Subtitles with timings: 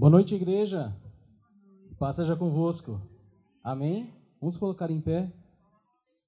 [0.00, 0.96] Boa noite, igreja.
[1.98, 2.98] Paz seja convosco.
[3.62, 4.08] Amém?
[4.40, 5.30] Vamos colocar em pé.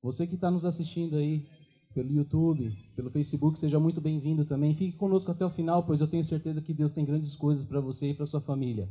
[0.02, 1.46] Você que está nos assistindo aí
[1.94, 4.74] pelo YouTube, pelo Facebook, seja muito bem-vindo também.
[4.74, 7.80] Fique conosco até o final, pois eu tenho certeza que Deus tem grandes coisas para
[7.80, 8.90] você e para sua família.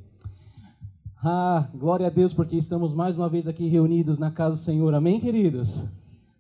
[1.24, 4.96] Ah, glória a Deus, porque estamos mais uma vez aqui reunidos na casa do Senhor.
[4.96, 5.86] Amém, queridos?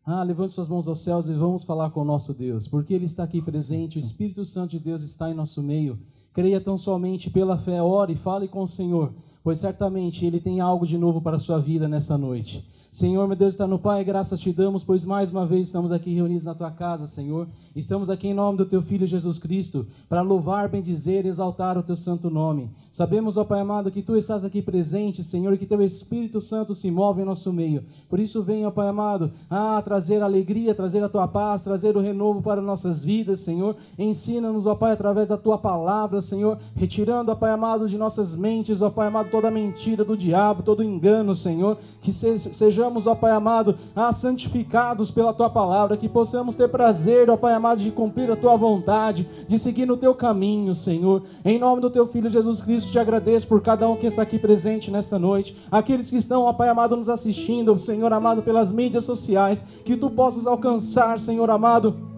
[0.03, 3.05] Ah, levante suas mãos aos céus e vamos falar com o nosso Deus, porque Ele
[3.05, 5.99] está aqui presente, o Espírito Santo de Deus está em nosso meio.
[6.33, 9.13] Creia tão somente pela fé, ore e fale com o Senhor,
[9.43, 12.65] pois certamente Ele tem algo de novo para a sua vida nessa noite.
[12.91, 16.13] Senhor, meu Deus, está no Pai, graças te damos, pois mais uma vez estamos aqui
[16.13, 17.47] reunidos na tua casa, Senhor.
[17.73, 21.83] Estamos aqui em nome do teu Filho Jesus Cristo, para louvar, bendizer e exaltar o
[21.83, 22.69] teu santo nome.
[22.91, 26.75] Sabemos, ó Pai amado, que tu estás aqui presente, Senhor, e que teu Espírito Santo
[26.75, 27.85] se move em nosso meio.
[28.09, 32.01] Por isso, vem, ó Pai amado, a trazer alegria, trazer a tua paz, trazer o
[32.01, 33.77] renovo para nossas vidas, Senhor.
[33.97, 38.81] Ensina-nos, ó Pai, através da tua palavra, Senhor, retirando, ó Pai amado, de nossas mentes,
[38.81, 41.77] ó Pai amado, toda mentira do diabo, todo engano, Senhor.
[42.01, 47.29] Que seja sejamos, ó Pai amado, ah, santificados pela tua palavra, que possamos ter prazer,
[47.29, 51.21] ó Pai amado, de cumprir a tua vontade, de seguir no teu caminho, Senhor.
[51.45, 54.39] Em nome do teu Filho Jesus Cristo, te agradeço por cada um que está aqui
[54.39, 59.03] presente nesta noite, aqueles que estão, ó Pai amado, nos assistindo, Senhor amado, pelas mídias
[59.03, 62.10] sociais, que tu possas alcançar, Senhor amado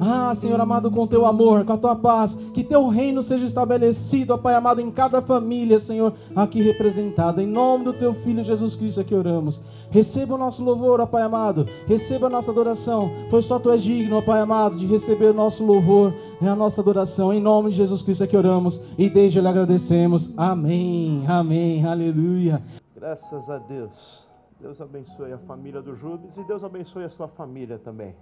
[0.00, 4.34] ah, Senhor amado, com teu amor, com a tua paz, que teu reino seja estabelecido,
[4.34, 7.42] ó Pai amado, em cada família, Senhor, aqui representada.
[7.42, 9.62] Em nome do teu Filho Jesus Cristo é que oramos.
[9.90, 13.82] Receba o nosso louvor, ó Pai amado, receba a nossa adoração, pois só tu és
[13.82, 17.32] digno, ó Pai amado, de receber o nosso louvor e a nossa adoração.
[17.32, 20.34] Em nome de Jesus Cristo é que oramos e desde ele agradecemos.
[20.36, 22.62] Amém, amém, aleluia.
[22.94, 24.26] Graças a Deus.
[24.60, 28.14] Deus abençoe a família do Jubes e Deus abençoe a sua família também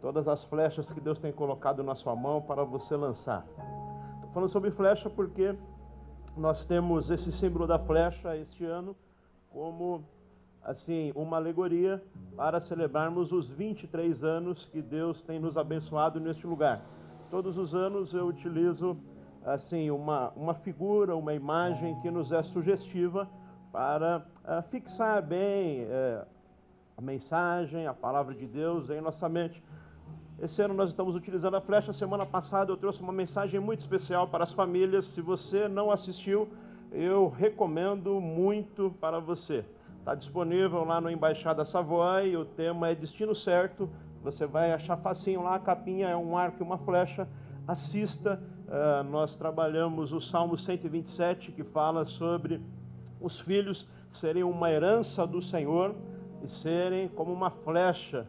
[0.00, 3.44] todas as flechas que Deus tem colocado na sua mão para você lançar.
[4.16, 5.54] Estou falando sobre flecha porque
[6.36, 8.96] nós temos esse símbolo da flecha este ano
[9.50, 10.02] como
[10.62, 12.02] assim uma alegoria
[12.36, 16.82] para celebrarmos os 23 anos que Deus tem nos abençoado neste lugar.
[17.30, 18.96] Todos os anos eu utilizo
[19.44, 23.28] assim uma, uma figura, uma imagem que nos é sugestiva
[23.72, 26.26] para uh, fixar bem uh,
[26.96, 29.62] a mensagem, a palavra de Deus em nossa mente.
[30.42, 31.92] Esse ano nós estamos utilizando a flecha.
[31.92, 35.04] Semana passada eu trouxe uma mensagem muito especial para as famílias.
[35.08, 36.48] Se você não assistiu,
[36.90, 39.62] eu recomendo muito para você.
[39.98, 42.38] Está disponível lá no Embaixada Savoy.
[42.38, 43.86] O tema é Destino Certo.
[44.24, 45.56] Você vai achar facinho lá.
[45.56, 47.28] A capinha é um arco e uma flecha.
[47.68, 48.42] Assista.
[48.66, 52.62] Uh, nós trabalhamos o Salmo 127 que fala sobre
[53.20, 55.94] os filhos serem uma herança do Senhor
[56.42, 58.26] e serem como uma flecha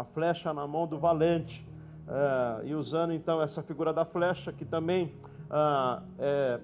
[0.00, 1.64] uma flecha na mão do valente.
[2.08, 5.14] Uh, e usando então essa figura da flecha, que também
[5.50, 6.60] uh, é,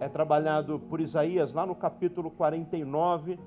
[0.00, 3.38] é trabalhado por Isaías, lá no capítulo 49,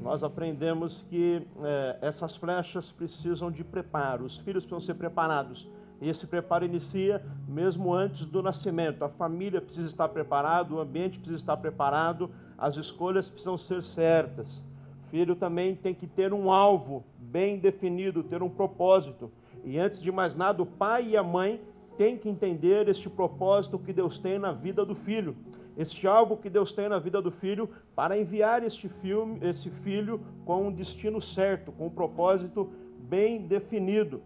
[0.00, 5.66] nós aprendemos que é, essas flechas precisam de preparo, os filhos precisam ser preparados.
[6.00, 9.02] E esse preparo inicia mesmo antes do nascimento.
[9.02, 14.62] A família precisa estar preparada, o ambiente precisa estar preparado, as escolhas precisam ser certas.
[15.10, 19.30] Filho também tem que ter um alvo bem definido, ter um propósito.
[19.64, 21.60] E antes de mais nada, o pai e a mãe
[21.96, 25.34] têm que entender este propósito que Deus tem na vida do filho,
[25.76, 30.20] este algo que Deus tem na vida do filho para enviar este filme, esse filho
[30.44, 34.22] com um destino certo, com um propósito bem definido.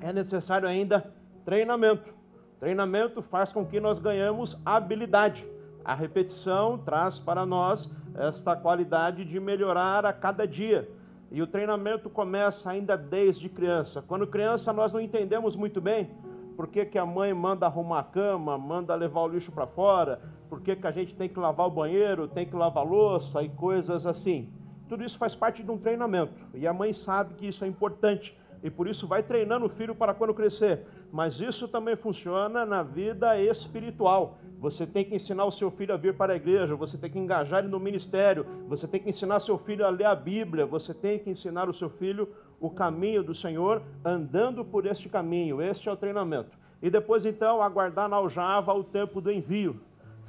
[0.00, 1.12] É necessário ainda
[1.44, 2.12] treinamento.
[2.60, 5.44] Treinamento faz com que nós ganhamos habilidade.
[5.84, 10.88] A repetição traz para nós esta qualidade de melhorar a cada dia.
[11.30, 14.02] E o treinamento começa ainda desde criança.
[14.02, 16.10] Quando criança, nós não entendemos muito bem
[16.56, 20.20] por que, que a mãe manda arrumar a cama, manda levar o lixo para fora,
[20.48, 23.48] por que, que a gente tem que lavar o banheiro, tem que lavar louça e
[23.48, 24.52] coisas assim.
[24.88, 26.34] Tudo isso faz parte de um treinamento.
[26.54, 29.94] E a mãe sabe que isso é importante e por isso vai treinando o filho
[29.94, 30.86] para quando crescer.
[31.12, 34.38] Mas isso também funciona na vida espiritual.
[34.58, 37.18] Você tem que ensinar o seu filho a vir para a igreja, você tem que
[37.18, 40.94] engajar ele no ministério, você tem que ensinar seu filho a ler a Bíblia, você
[40.94, 42.26] tem que ensinar o seu filho
[42.58, 45.60] o caminho do Senhor, andando por este caminho.
[45.60, 46.56] Este é o treinamento.
[46.80, 49.78] E depois então aguardar na aljava o tempo do envio.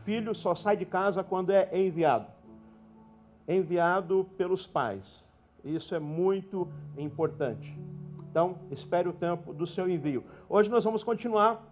[0.04, 2.28] Filho só sai de casa quando é enviado.
[3.48, 5.24] Enviado pelos pais.
[5.64, 6.68] Isso é muito
[6.98, 7.95] importante.
[8.36, 10.22] Então, espere o tempo do seu envio.
[10.50, 11.66] Hoje nós vamos continuar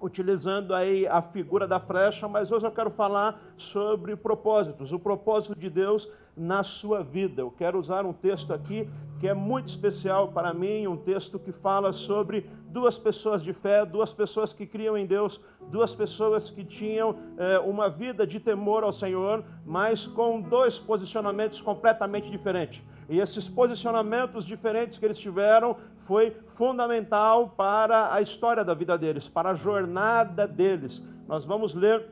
[0.00, 5.58] utilizando aí a figura da flecha, mas hoje eu quero falar sobre propósitos, o propósito
[5.58, 7.42] de Deus na sua vida.
[7.42, 8.88] Eu quero usar um texto aqui
[9.18, 13.86] que é muito especial para mim, um texto que fala sobre duas pessoas de fé,
[13.86, 15.40] duas pessoas que criam em Deus,
[15.70, 21.60] duas pessoas que tinham é, uma vida de temor ao Senhor, mas com dois posicionamentos
[21.60, 22.82] completamente diferentes.
[23.08, 29.28] E esses posicionamentos diferentes que eles tiveram foi fundamental para a história da vida deles,
[29.28, 31.00] para a jornada deles.
[31.28, 32.08] Nós vamos ler,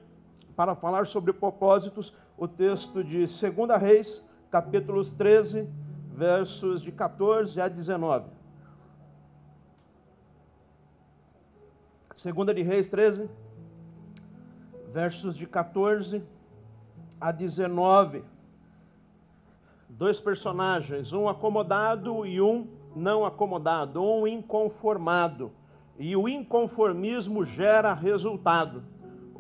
[0.55, 5.69] para falar sobre propósitos, o texto de 2 Reis, capítulos 13,
[6.15, 8.42] versos de 14 a 19.
[12.23, 13.29] Segunda de Reis 13,
[14.93, 16.23] versos de 14
[17.21, 18.23] a 19.
[19.89, 25.51] Dois personagens, um acomodado e um não acomodado, um inconformado.
[25.99, 28.85] E o inconformismo gera resultado.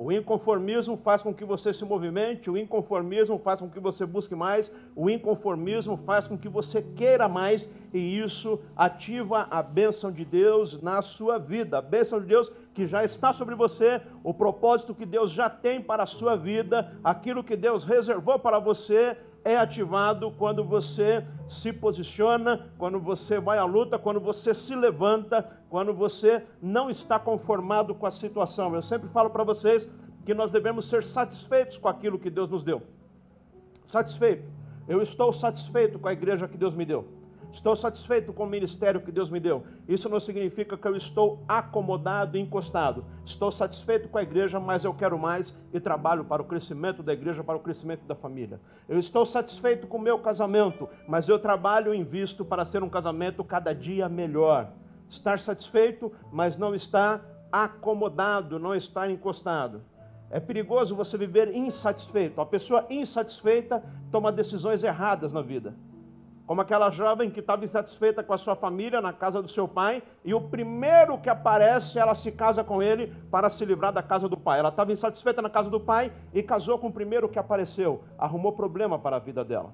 [0.04, 4.34] O inconformismo faz com que você se movimente, o inconformismo faz com que você busque
[4.34, 10.24] mais, o inconformismo faz com que você queira mais, e isso ativa a bênção de
[10.24, 11.78] Deus na sua vida.
[11.78, 15.80] A bênção de Deus que já está sobre você, o propósito que Deus já tem
[15.80, 21.72] para a sua vida, aquilo que Deus reservou para você, é ativado quando você se
[21.72, 27.94] posiciona, quando você vai à luta, quando você se levanta, quando você não está conformado
[27.94, 28.74] com a situação.
[28.74, 29.88] Eu sempre falo para vocês
[30.24, 32.82] que nós devemos ser satisfeitos com aquilo que Deus nos deu.
[33.84, 34.44] Satisfeito.
[34.86, 37.21] Eu estou satisfeito com a igreja que Deus me deu.
[37.52, 39.62] Estou satisfeito com o ministério que Deus me deu.
[39.86, 43.04] Isso não significa que eu estou acomodado e encostado.
[43.26, 47.12] Estou satisfeito com a igreja, mas eu quero mais e trabalho para o crescimento da
[47.12, 48.58] igreja, para o crescimento da família.
[48.88, 52.88] Eu estou satisfeito com o meu casamento, mas eu trabalho e invisto para ser um
[52.88, 54.72] casamento cada dia melhor.
[55.10, 57.22] Estar satisfeito, mas não estar
[57.52, 59.82] acomodado, não estar encostado.
[60.30, 62.40] É perigoso você viver insatisfeito.
[62.40, 65.74] A pessoa insatisfeita toma decisões erradas na vida
[66.46, 70.02] como aquela jovem que estava insatisfeita com a sua família na casa do seu pai,
[70.24, 74.28] e o primeiro que aparece, ela se casa com ele para se livrar da casa
[74.28, 74.58] do pai.
[74.58, 78.52] Ela estava insatisfeita na casa do pai e casou com o primeiro que apareceu, arrumou
[78.52, 79.72] problema para a vida dela.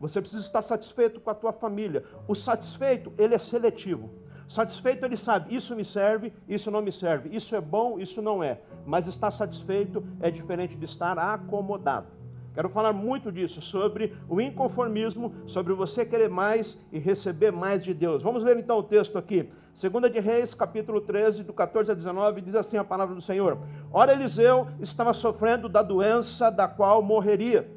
[0.00, 2.04] Você precisa estar satisfeito com a tua família.
[2.26, 4.10] O satisfeito, ele é seletivo.
[4.48, 8.42] Satisfeito, ele sabe, isso me serve, isso não me serve, isso é bom, isso não
[8.42, 8.60] é.
[8.84, 12.19] Mas estar satisfeito é diferente de estar acomodado.
[12.52, 17.94] Quero falar muito disso, sobre o inconformismo, sobre você querer mais e receber mais de
[17.94, 18.22] Deus.
[18.22, 19.48] Vamos ler então o texto aqui.
[19.72, 23.56] Segunda de Reis, capítulo 13, do 14 a 19, diz assim a palavra do Senhor.
[23.92, 27.70] Ora, Eliseu estava sofrendo da doença da qual morreria.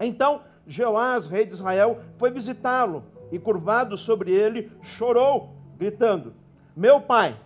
[0.00, 3.02] Então, Jeoás, rei de Israel, foi visitá-lo
[3.32, 6.34] e, curvado sobre ele, chorou, gritando:
[6.76, 7.36] Meu pai,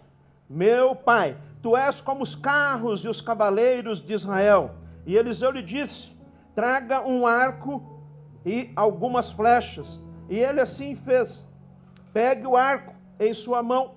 [0.48, 4.72] meu pai, tu és como os carros e os cavaleiros de Israel.
[5.06, 6.17] E Eliseu lhe disse:
[6.58, 7.80] traga um arco
[8.44, 10.02] e algumas flechas.
[10.28, 11.46] E ele assim fez.
[12.12, 13.94] Pegue o arco em sua mão,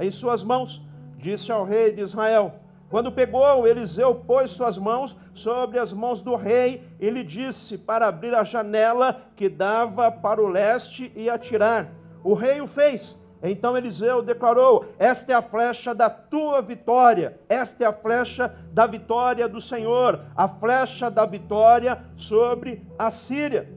[0.00, 0.84] em suas mãos,
[1.18, 2.54] disse ao rei de Israel.
[2.88, 8.08] Quando pegou, Eliseu pôs suas mãos sobre as mãos do rei e lhe disse para
[8.08, 11.92] abrir a janela que dava para o leste e atirar.
[12.24, 13.16] O rei o fez.
[13.42, 18.86] Então Eliseu declarou: Esta é a flecha da tua vitória, esta é a flecha da
[18.86, 23.68] vitória do Senhor, a flecha da vitória sobre a Síria.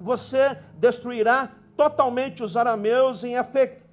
[0.00, 3.84] Você destruirá totalmente os arameus em Afec.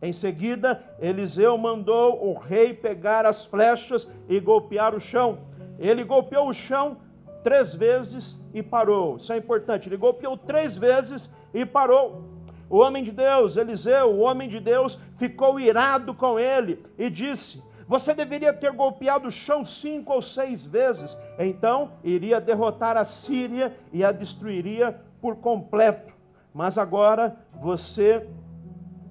[0.00, 5.38] Em seguida, Eliseu mandou o rei pegar as flechas e golpear o chão.
[5.78, 6.98] Ele golpeou o chão
[7.42, 9.16] três vezes e parou.
[9.16, 9.88] Isso é importante.
[9.88, 12.35] Ele golpeou três vezes e parou.
[12.68, 17.62] O homem de Deus, Eliseu, o homem de Deus, ficou irado com ele e disse:
[17.86, 23.76] Você deveria ter golpeado o chão cinco ou seis vezes, então iria derrotar a Síria
[23.92, 26.12] e a destruiria por completo.
[26.52, 28.28] Mas agora você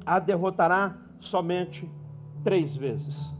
[0.05, 1.89] a derrotará somente
[2.43, 3.33] três vezes.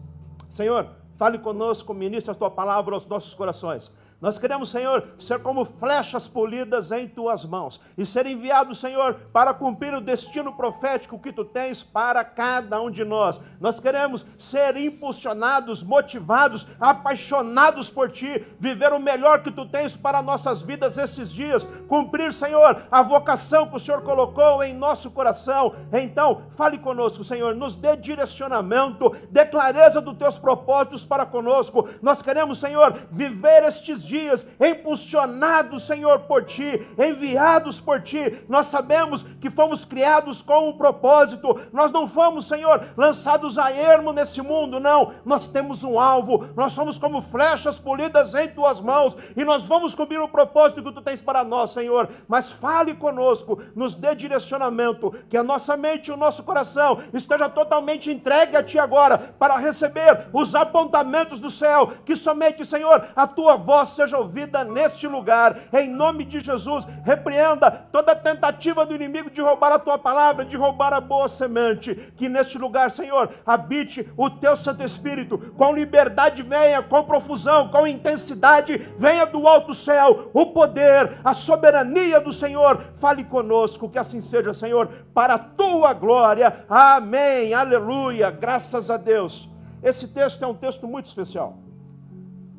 [0.53, 3.91] Senhor, fale conosco, ministra a tua palavra aos nossos corações.
[4.21, 9.53] Nós queremos, Senhor, ser como flechas polidas em tuas mãos e ser enviados, Senhor, para
[9.53, 13.41] cumprir o destino profético que tu tens para cada um de nós.
[13.59, 20.21] Nós queremos ser impulsionados, motivados, apaixonados por ti, viver o melhor que tu tens para
[20.21, 25.75] nossas vidas esses dias, cumprir, Senhor, a vocação que o Senhor colocou em nosso coração.
[25.91, 31.89] Então, fale conosco, Senhor, nos dê direcionamento, dê clareza dos teus propósitos para conosco.
[32.01, 38.39] Nós queremos, Senhor, viver estes dias, impulsionados, Senhor, por Ti, enviados por Ti.
[38.47, 44.13] Nós sabemos que fomos criados com um propósito, nós não fomos, Senhor, lançados a ermo
[44.13, 45.13] nesse mundo, não.
[45.25, 49.93] Nós temos um alvo, nós somos como flechas polidas em Tuas mãos e nós vamos
[49.93, 52.09] cumprir o propósito que Tu tens para nós, Senhor.
[52.27, 57.49] Mas fale conosco, nos dê direcionamento, que a nossa mente e o nosso coração esteja
[57.49, 63.27] totalmente entregue a Ti agora, para receber os apontamentos do céu, que somente, Senhor, a
[63.27, 66.85] Tua voz seja ouvida neste lugar, em nome de Jesus.
[67.03, 71.95] Repreenda toda tentativa do inimigo de roubar a Tua palavra, de roubar a boa semente,
[72.17, 77.87] que neste lugar, Senhor, habite o Teu Santo Espírito, com liberdade venha, com profusão, com
[77.87, 84.21] intensidade, venha do alto céu, o poder, a soberania do Senhor, fale conosco, que assim
[84.21, 86.65] seja, Senhor, para a Tua glória.
[86.69, 89.49] Amém, aleluia, graças a Deus.
[89.81, 91.57] Esse texto é um texto muito especial.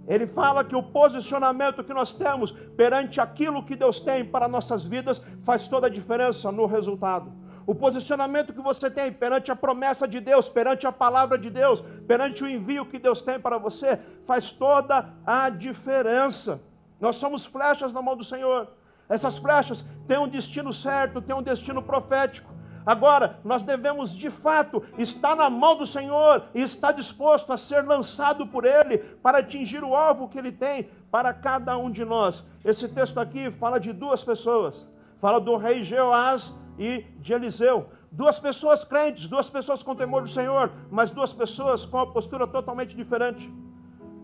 [0.06, 4.84] Ele fala que o posicionamento que nós temos perante aquilo que Deus tem para nossas
[4.84, 7.32] vidas faz toda a diferença no resultado.
[7.66, 11.82] O posicionamento que você tem perante a promessa de Deus, perante a palavra de Deus,
[12.06, 16.60] perante o envio que Deus tem para você, faz toda a diferença.
[17.00, 18.68] Nós somos flechas na mão do Senhor.
[19.08, 22.55] Essas flechas têm um destino certo, têm um destino profético.
[22.86, 27.84] Agora, nós devemos de fato estar na mão do Senhor e estar disposto a ser
[27.84, 32.48] lançado por Ele para atingir o alvo que Ele tem para cada um de nós.
[32.64, 34.88] Esse texto aqui fala de duas pessoas:
[35.20, 37.88] fala do rei Jeoás e de Eliseu.
[38.12, 42.46] Duas pessoas crentes, duas pessoas com temor do Senhor, mas duas pessoas com uma postura
[42.46, 43.52] totalmente diferente.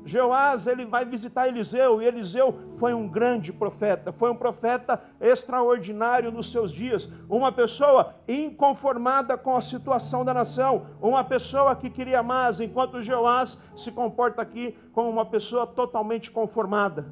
[0.04, 6.32] Jeoás, ele vai visitar Eliseu, e Eliseu foi um grande profeta, foi um profeta extraordinário
[6.32, 12.22] nos seus dias, uma pessoa inconformada com a situação da nação, uma pessoa que queria
[12.22, 17.06] mais, enquanto Jeoás se comporta aqui como uma pessoa totalmente conformada.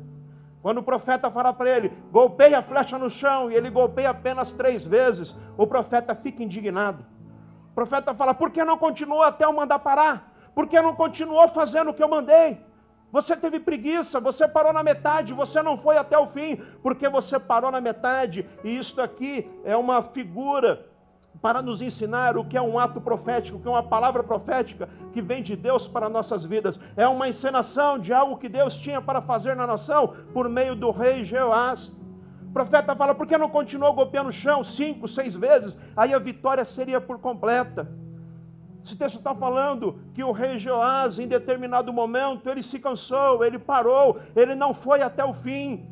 [0.61, 4.52] Quando o profeta fala para ele, golpeia a flecha no chão, e ele golpeia apenas
[4.52, 7.04] três vezes, o profeta fica indignado.
[7.70, 10.30] O profeta fala: por que não continuou até eu mandar parar?
[10.54, 12.61] Por que não continuou fazendo o que eu mandei?
[13.12, 17.38] Você teve preguiça, você parou na metade, você não foi até o fim, porque você
[17.38, 18.47] parou na metade.
[18.62, 20.87] E isto aqui é uma figura
[21.43, 24.88] para nos ensinar o que é um ato profético, o que é uma palavra profética
[25.12, 26.79] que vem de Deus para nossas vidas.
[26.97, 30.90] É uma encenação de algo que Deus tinha para fazer na nação por meio do
[30.90, 31.93] rei Jeoás.
[32.43, 35.79] O profeta fala, por que não continuou golpeando o chão cinco, seis vezes?
[35.97, 37.88] Aí a vitória seria por completa.
[38.84, 43.58] Esse texto está falando que o rei Joás, em determinado momento, ele se cansou, ele
[43.58, 45.87] parou, ele não foi até o fim.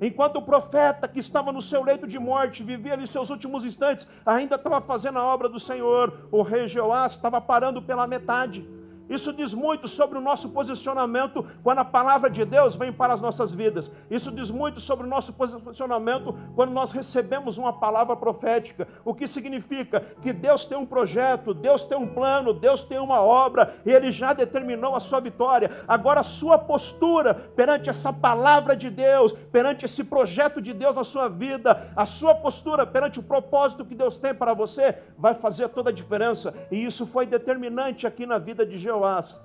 [0.00, 4.06] Enquanto o profeta que estava no seu leito de morte, vivia ali seus últimos instantes,
[4.26, 8.68] ainda estava fazendo a obra do Senhor, o rei Joás estava parando pela metade.
[9.12, 13.20] Isso diz muito sobre o nosso posicionamento quando a palavra de Deus vem para as
[13.20, 13.92] nossas vidas.
[14.10, 18.88] Isso diz muito sobre o nosso posicionamento quando nós recebemos uma palavra profética.
[19.04, 23.20] O que significa que Deus tem um projeto, Deus tem um plano, Deus tem uma
[23.20, 25.84] obra e Ele já determinou a sua vitória.
[25.86, 31.04] Agora, a sua postura perante essa palavra de Deus, perante esse projeto de Deus na
[31.04, 35.68] sua vida, a sua postura perante o propósito que Deus tem para você, vai fazer
[35.68, 36.54] toda a diferença.
[36.70, 39.01] E isso foi determinante aqui na vida de Jeová.
[39.02, 39.42] Joás.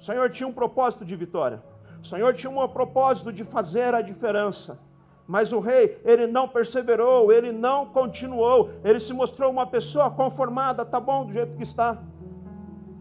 [0.00, 1.62] O Senhor tinha um propósito de vitória.
[2.02, 4.78] O Senhor tinha um propósito de fazer a diferença.
[5.26, 10.84] Mas o rei, ele não perseverou, ele não continuou, ele se mostrou uma pessoa conformada,
[10.84, 11.98] tá bom do jeito que está.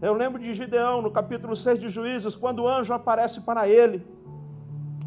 [0.02, 4.06] Eu lembro de Gideão, no capítulo 6 de Juízes, quando o anjo aparece para ele.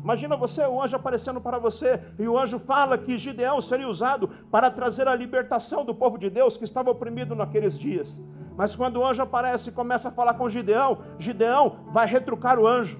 [0.02, 4.28] Imagina você, o anjo aparecendo para você, e o anjo fala que Gideão seria usado
[4.50, 8.16] para trazer a libertação do povo de Deus que estava oprimido naqueles dias.
[8.58, 12.66] Mas quando o anjo aparece e começa a falar com Gideão, Gideão vai retrucar o
[12.66, 12.98] anjo.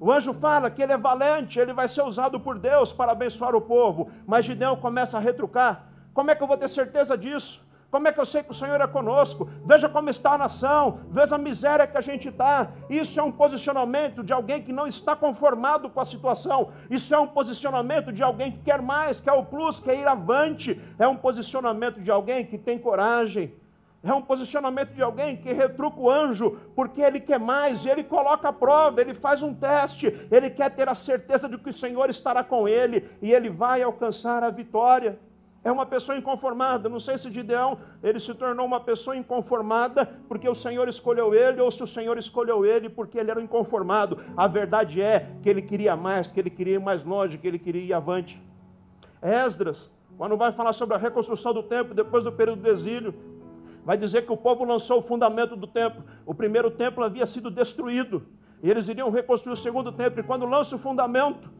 [0.00, 3.54] O anjo fala que ele é valente, ele vai ser usado por Deus para abençoar
[3.54, 4.10] o povo.
[4.26, 5.86] Mas Gideão começa a retrucar.
[6.12, 7.64] Como é que eu vou ter certeza disso?
[7.88, 9.48] Como é que eu sei que o Senhor é conosco?
[9.64, 12.72] Veja como está a nação, veja a miséria que a gente está.
[12.90, 16.72] Isso é um posicionamento de alguém que não está conformado com a situação.
[16.90, 20.82] Isso é um posicionamento de alguém que quer mais, quer o plus, quer ir avante.
[20.98, 23.54] É um posicionamento de alguém que tem coragem
[24.10, 28.48] é um posicionamento de alguém que retruca o anjo, porque ele quer mais, ele coloca
[28.48, 32.10] a prova, ele faz um teste, ele quer ter a certeza de que o Senhor
[32.10, 35.18] estará com ele e ele vai alcançar a vitória.
[35.64, 36.90] É uma pessoa inconformada.
[36.90, 41.58] Não sei se Gideão ele se tornou uma pessoa inconformada porque o Senhor escolheu ele
[41.62, 44.18] ou se o Senhor escolheu ele porque ele era inconformado.
[44.36, 47.58] A verdade é que ele queria mais, que ele queria ir mais longe, que ele
[47.58, 48.38] queria ir avante.
[49.22, 53.14] Esdras, quando vai falar sobre a reconstrução do templo depois do período do exílio,
[53.84, 56.02] vai dizer que o povo lançou o fundamento do templo.
[56.24, 58.26] O primeiro templo havia sido destruído.
[58.62, 60.20] E eles iriam reconstruir o segundo templo.
[60.20, 61.50] E quando lança o fundamento,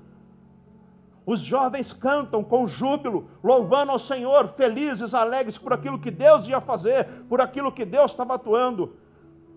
[1.27, 6.61] os jovens cantam com júbilo, louvando ao Senhor, felizes, alegres por aquilo que Deus ia
[6.61, 8.97] fazer, por aquilo que Deus estava atuando.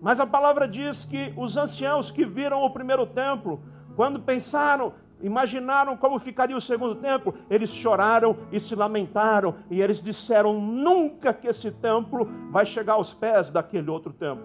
[0.00, 3.60] Mas a palavra diz que os anciãos que viram o primeiro templo,
[3.96, 10.02] quando pensaram, imaginaram como ficaria o segundo templo, eles choraram e se lamentaram, e eles
[10.02, 14.44] disseram: nunca que esse templo vai chegar aos pés daquele outro templo.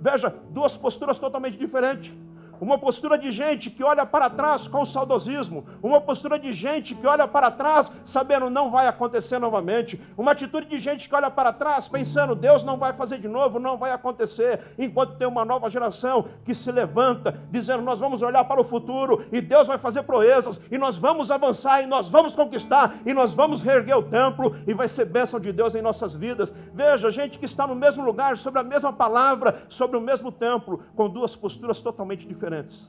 [0.00, 2.12] Veja, duas posturas totalmente diferentes
[2.60, 7.06] uma postura de gente que olha para trás com saudosismo, uma postura de gente que
[7.06, 11.52] olha para trás sabendo não vai acontecer novamente, uma atitude de gente que olha para
[11.52, 15.68] trás pensando Deus não vai fazer de novo, não vai acontecer, enquanto tem uma nova
[15.68, 20.02] geração que se levanta dizendo nós vamos olhar para o futuro e Deus vai fazer
[20.02, 24.56] proezas e nós vamos avançar e nós vamos conquistar e nós vamos reerguer o templo
[24.66, 26.54] e vai ser bênção de Deus em nossas vidas.
[26.72, 30.82] Veja, gente que está no mesmo lugar, sobre a mesma palavra, sobre o mesmo templo,
[30.94, 32.88] com duas posturas totalmente diferentes diferentes.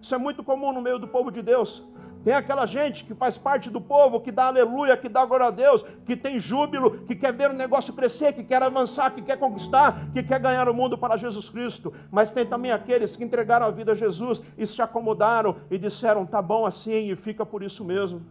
[0.00, 1.82] Isso é muito comum no meio do povo de Deus.
[2.24, 5.50] Tem aquela gente que faz parte do povo, que dá aleluia, que dá glória a
[5.50, 9.36] Deus, que tem júbilo, que quer ver o negócio crescer, que quer avançar, que quer
[9.36, 11.92] conquistar, que quer ganhar o mundo para Jesus Cristo.
[12.12, 16.24] Mas tem também aqueles que entregaram a vida a Jesus e se acomodaram e disseram:
[16.24, 18.22] tá bom assim e fica por isso mesmo.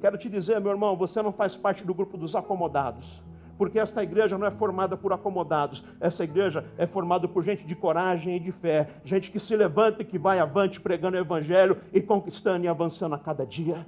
[0.00, 3.29] Quero te dizer, meu irmão, você não faz parte do grupo dos acomodados
[3.60, 7.76] porque esta igreja não é formada por acomodados, essa igreja é formada por gente de
[7.76, 11.76] coragem e de fé, gente que se levanta e que vai avante pregando o evangelho
[11.92, 13.84] e conquistando e avançando a cada dia.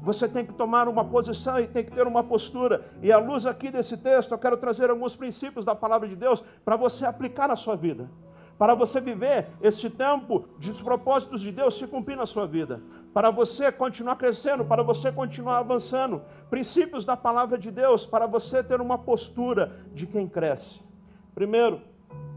[0.00, 2.86] Você tem que tomar uma posição e tem que ter uma postura.
[3.02, 6.42] E à luz aqui desse texto, eu quero trazer alguns princípios da palavra de Deus
[6.64, 8.08] para você aplicar na sua vida
[8.60, 12.82] para você viver este tempo de propósitos de Deus se cumprir na sua vida,
[13.14, 18.62] para você continuar crescendo, para você continuar avançando, princípios da palavra de Deus, para você
[18.62, 20.82] ter uma postura de quem cresce.
[21.34, 21.80] Primeiro,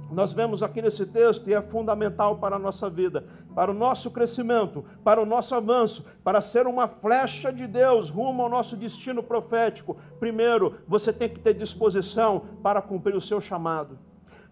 [0.09, 4.09] nós vemos aqui nesse texto e é fundamental para a nossa vida, para o nosso
[4.09, 9.21] crescimento, para o nosso avanço, para ser uma flecha de Deus rumo ao nosso destino
[9.21, 9.97] profético.
[10.21, 13.99] Primeiro, você tem que ter disposição para cumprir o seu chamado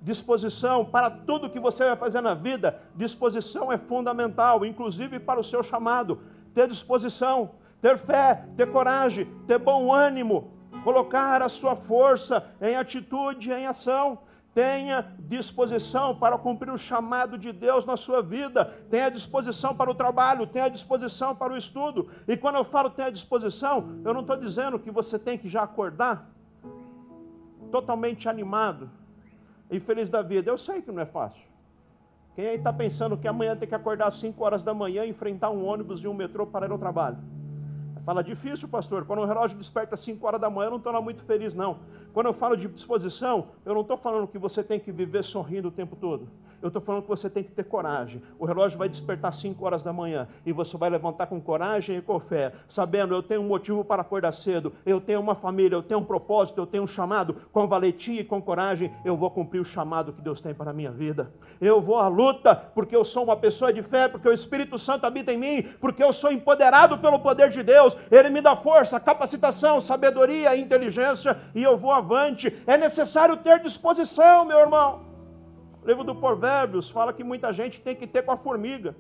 [0.02, 2.82] disposição para tudo que você vai fazer na vida.
[2.96, 6.20] Disposição é fundamental, inclusive para o seu chamado.
[6.54, 10.52] Ter disposição, ter fé, ter coragem, ter bom ânimo,
[10.84, 14.20] colocar a sua força em atitude, em ação.
[14.54, 18.66] Tenha disposição para cumprir o chamado de Deus na sua vida.
[18.90, 22.10] Tenha disposição para o trabalho, tenha disposição para o estudo.
[22.28, 25.64] E quando eu falo tenha disposição, eu não estou dizendo que você tem que já
[25.64, 26.30] acordar
[27.72, 28.90] totalmente animado,
[29.72, 30.52] e feliz da vida.
[30.52, 31.42] Eu sei que não é fácil.
[32.36, 35.50] Quem aí está pensando que amanhã tem que acordar às 5 horas da manhã enfrentar
[35.50, 37.18] um ônibus e um metrô para ir ao trabalho?
[38.06, 39.06] Fala, difícil, pastor.
[39.06, 41.54] Quando o relógio desperta às 5 horas da manhã, eu não estou lá muito feliz,
[41.54, 41.80] não.
[42.14, 45.68] Quando eu falo de disposição, eu não estou falando que você tem que viver sorrindo
[45.68, 46.28] o tempo todo.
[46.62, 48.22] Eu estou falando que você tem que ter coragem.
[48.38, 51.98] O relógio vai despertar às 5 horas da manhã e você vai levantar com coragem
[51.98, 55.76] e com fé, sabendo eu tenho um motivo para acordar cedo, eu tenho uma família,
[55.76, 57.36] eu tenho um propósito, eu tenho um chamado.
[57.52, 60.74] Com valentia e com coragem, eu vou cumprir o chamado que Deus tem para a
[60.74, 61.32] minha vida.
[61.60, 65.06] Eu vou à luta porque eu sou uma pessoa de fé, porque o Espírito Santo
[65.06, 67.96] habita em mim, porque eu sou empoderado pelo poder de Deus.
[68.10, 72.56] Ele me dá força, capacitação, sabedoria, inteligência e eu vou avante.
[72.66, 75.11] É necessário ter disposição, meu irmão.
[75.84, 78.96] O livro do Provérbios fala que muita gente tem que ter com a formiga.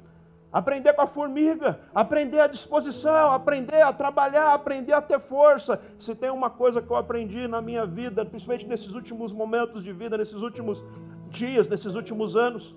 [0.52, 5.82] Aprender com a formiga, aprender a disposição, aprender a trabalhar, aprender a ter força.
[5.98, 9.94] Se tem uma coisa que eu aprendi na minha vida, principalmente nesses últimos momentos de
[9.94, 10.84] vida, nesses últimos
[11.30, 12.76] dias, nesses últimos anos,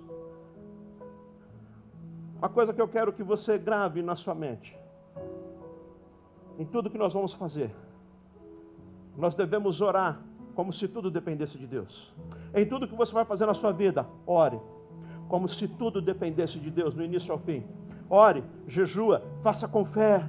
[2.37, 4.77] uma coisa que eu quero que você grave na sua mente,
[6.57, 7.75] em tudo que nós vamos fazer,
[9.17, 10.21] nós devemos orar
[10.55, 12.13] como se tudo dependesse de Deus.
[12.53, 14.59] Em tudo que você vai fazer na sua vida, ore,
[15.27, 17.63] como se tudo dependesse de Deus, no início ao fim.
[18.09, 20.27] Ore, jejua, faça com fé.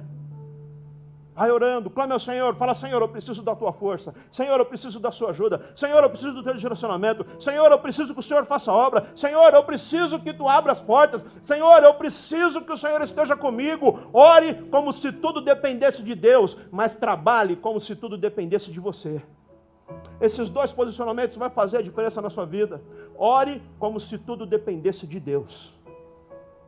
[1.33, 4.11] Vai orando, clame ao Senhor, fala: Senhor, eu preciso da tua força.
[4.31, 5.69] Senhor, eu preciso da sua ajuda.
[5.75, 7.23] Senhor, eu preciso do teu direcionamento.
[7.39, 9.11] Senhor, eu preciso que o Senhor faça obra.
[9.15, 11.23] Senhor, eu preciso que tu abra as portas.
[11.43, 14.09] Senhor, eu preciso que o Senhor esteja comigo.
[14.11, 19.21] Ore como se tudo dependesse de Deus, mas trabalhe como se tudo dependesse de você.
[20.19, 22.81] Esses dois posicionamentos vão fazer a diferença na sua vida.
[23.17, 25.73] Ore como se tudo dependesse de Deus.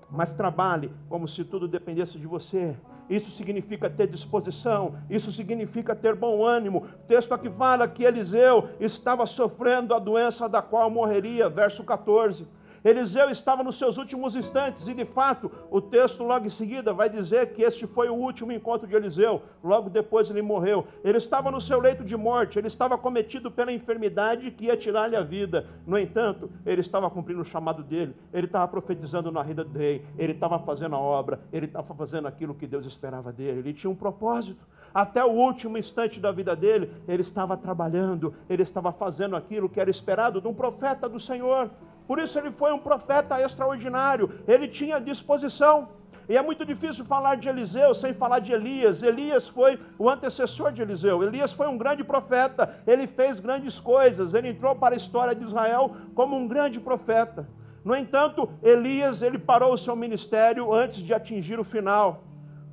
[0.10, 2.76] Mas trabalhe como se tudo dependesse de você.
[3.10, 6.80] Isso significa ter disposição, isso significa ter bom ânimo.
[6.80, 12.48] O texto aqui fala que Eliseu estava sofrendo a doença da qual morreria, verso 14.
[12.84, 17.10] Eliseu estava nos seus últimos instantes, e de fato, o texto logo em seguida vai
[17.10, 19.42] dizer que este foi o último encontro de Eliseu.
[19.64, 20.88] Logo depois ele morreu.
[21.04, 25.16] Ele estava no seu leito de morte, ele estava cometido pela enfermidade que ia tirar-lhe
[25.16, 25.66] a vida.
[25.86, 30.06] No entanto, ele estava cumprindo o chamado dele, ele estava profetizando na rida do rei,
[30.18, 33.60] ele estava fazendo a obra, ele estava fazendo aquilo que Deus esperava dele.
[33.60, 34.66] Ele tinha um propósito.
[34.94, 39.80] Até o último instante da vida dele, ele estava trabalhando, ele estava fazendo aquilo que
[39.80, 41.70] era esperado de um profeta do Senhor.
[42.10, 45.90] Por isso ele foi um profeta extraordinário, ele tinha disposição.
[46.28, 49.04] E é muito difícil falar de Eliseu sem falar de Elias.
[49.04, 51.22] Elias foi o antecessor de Eliseu.
[51.22, 55.44] Elias foi um grande profeta, ele fez grandes coisas, ele entrou para a história de
[55.44, 57.48] Israel como um grande profeta.
[57.86, 62.24] No entanto, Elias ele parou o seu ministério antes de atingir o final.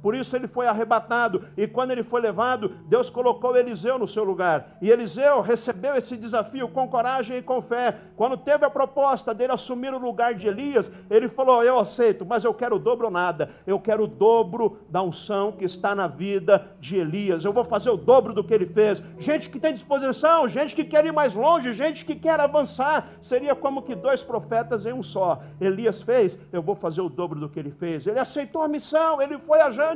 [0.06, 1.42] Por isso ele foi arrebatado.
[1.56, 4.78] E quando ele foi levado, Deus colocou Eliseu no seu lugar.
[4.80, 7.96] E Eliseu recebeu esse desafio com coragem e com fé.
[8.14, 12.44] Quando teve a proposta dele assumir o lugar de Elias, ele falou: Eu aceito, mas
[12.44, 13.50] eu quero o dobro ou nada.
[13.66, 17.44] Eu quero o dobro da unção que está na vida de Elias.
[17.44, 19.02] Eu vou fazer o dobro do que ele fez.
[19.18, 23.08] Gente que tem disposição, gente que quer ir mais longe, gente que quer avançar.
[23.20, 25.42] Seria como que dois profetas em um só.
[25.60, 28.06] Elias fez, eu vou fazer o dobro do que ele fez.
[28.06, 29.95] Ele aceitou a missão, ele foi ajante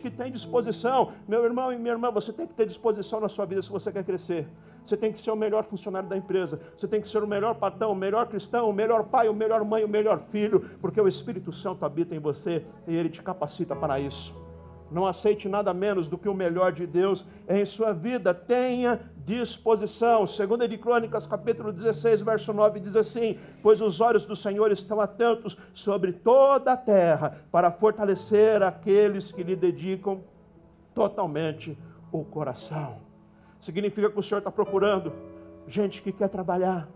[0.00, 1.12] que tem disposição.
[1.26, 3.92] Meu irmão e minha irmã, você tem que ter disposição na sua vida se você
[3.92, 4.46] quer crescer.
[4.84, 6.60] Você tem que ser o melhor funcionário da empresa.
[6.76, 9.64] Você tem que ser o melhor patrão, o melhor cristão, o melhor pai, o melhor
[9.64, 13.76] mãe, o melhor filho, porque o Espírito Santo habita em você e ele te capacita
[13.76, 14.47] para isso.
[14.90, 18.32] Não aceite nada menos do que o melhor de Deus em sua vida.
[18.32, 20.26] Tenha disposição.
[20.26, 25.00] Segunda de Crônicas, capítulo 16, verso 9, diz assim: Pois os olhos do Senhor estão
[25.00, 30.20] atentos sobre toda a terra, para fortalecer aqueles que lhe dedicam
[30.94, 31.76] totalmente
[32.10, 32.96] o coração.
[33.60, 35.12] Significa que o Senhor está procurando
[35.66, 36.88] gente que quer trabalhar,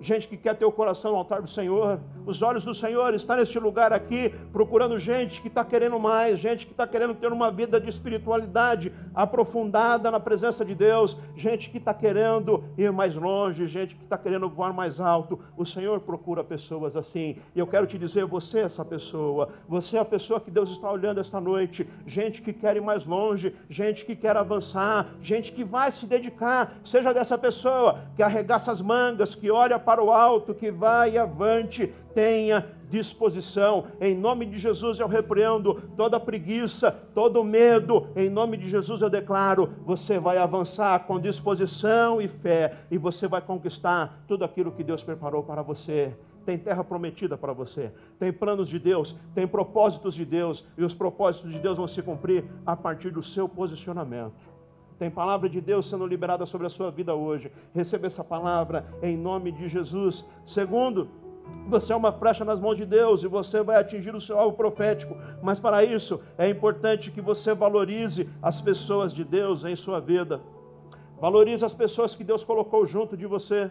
[0.00, 2.00] gente que quer ter o coração no altar do Senhor.
[2.24, 6.66] Os olhos do Senhor estão neste lugar aqui, procurando gente que está querendo mais, gente
[6.66, 11.78] que está querendo ter uma vida de espiritualidade aprofundada na presença de Deus, gente que
[11.78, 15.38] está querendo ir mais longe, gente que está querendo voar mais alto.
[15.56, 17.36] O Senhor procura pessoas assim.
[17.54, 19.48] E eu quero te dizer, você é essa pessoa.
[19.68, 21.88] Você é a pessoa que Deus está olhando esta noite.
[22.06, 26.74] Gente que quer ir mais longe, gente que quer avançar, gente que vai se dedicar.
[26.84, 31.90] Seja dessa pessoa que arregaça as mangas, que olha para o alto, que vai avante,
[32.14, 33.86] tenha disposição.
[34.00, 38.08] Em nome de Jesus eu repreendo toda preguiça, todo medo.
[38.16, 43.26] Em nome de Jesus eu declaro: você vai avançar com disposição e fé, e você
[43.28, 46.14] vai conquistar tudo aquilo que Deus preparou para você.
[46.44, 50.94] Tem terra prometida para você, tem planos de Deus, tem propósitos de Deus, e os
[50.94, 54.57] propósitos de Deus vão se cumprir a partir do seu posicionamento.
[54.98, 57.52] Tem palavra de Deus sendo liberada sobre a sua vida hoje.
[57.72, 60.26] Receba essa palavra em nome de Jesus.
[60.44, 61.08] Segundo,
[61.68, 64.56] você é uma flecha nas mãos de Deus e você vai atingir o seu alvo
[64.56, 65.16] profético.
[65.40, 70.40] Mas para isso é importante que você valorize as pessoas de Deus em sua vida.
[71.20, 73.70] Valorize as pessoas que Deus colocou junto de você.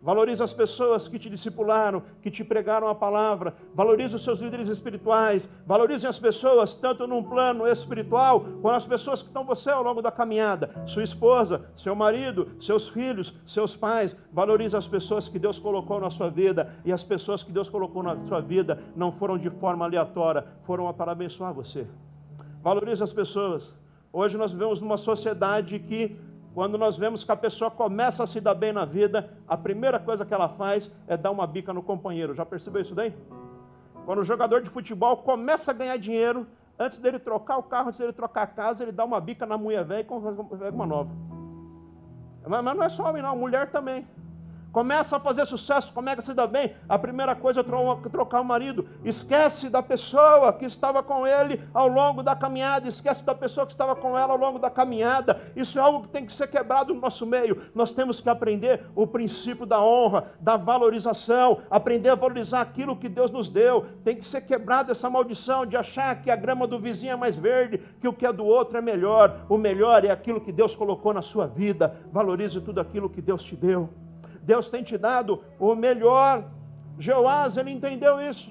[0.00, 3.54] Valorize as pessoas que te discipularam, que te pregaram a palavra.
[3.74, 5.48] Valorize os seus líderes espirituais.
[5.66, 10.00] Valorize as pessoas, tanto num plano espiritual, quanto as pessoas que estão você ao longo
[10.00, 10.70] da caminhada.
[10.86, 14.16] Sua esposa, seu marido, seus filhos, seus pais.
[14.32, 16.72] Valorize as pessoas que Deus colocou na sua vida.
[16.84, 20.92] E as pessoas que Deus colocou na sua vida não foram de forma aleatória, foram
[20.94, 21.88] para abençoar você.
[22.62, 23.74] Valorize as pessoas.
[24.12, 26.16] Hoje nós vivemos numa sociedade que
[26.58, 29.96] quando nós vemos que a pessoa começa a se dar bem na vida, a primeira
[29.96, 32.34] coisa que ela faz é dar uma bica no companheiro.
[32.34, 33.14] Já percebeu isso daí?
[34.04, 38.00] Quando o jogador de futebol começa a ganhar dinheiro, antes dele trocar o carro, antes
[38.00, 41.10] dele trocar a casa, ele dá uma bica na mulher velha e consegue uma nova.
[42.44, 44.04] Mas não é só homem, não, mulher também
[44.72, 48.44] começa a fazer sucesso, começa a se dar bem, a primeira coisa é trocar o
[48.44, 48.88] marido.
[49.04, 53.72] Esquece da pessoa que estava com ele ao longo da caminhada, esquece da pessoa que
[53.72, 55.40] estava com ela ao longo da caminhada.
[55.56, 57.62] Isso é algo que tem que ser quebrado no nosso meio.
[57.74, 63.08] Nós temos que aprender o princípio da honra, da valorização, aprender a valorizar aquilo que
[63.08, 63.86] Deus nos deu.
[64.04, 67.36] Tem que ser quebrada essa maldição de achar que a grama do vizinho é mais
[67.36, 69.46] verde, que o que é do outro é melhor.
[69.48, 71.96] O melhor é aquilo que Deus colocou na sua vida.
[72.12, 73.88] Valorize tudo aquilo que Deus te deu.
[74.48, 76.42] Deus tem te dado o melhor.
[76.98, 78.50] Jeoás, ele entendeu isso.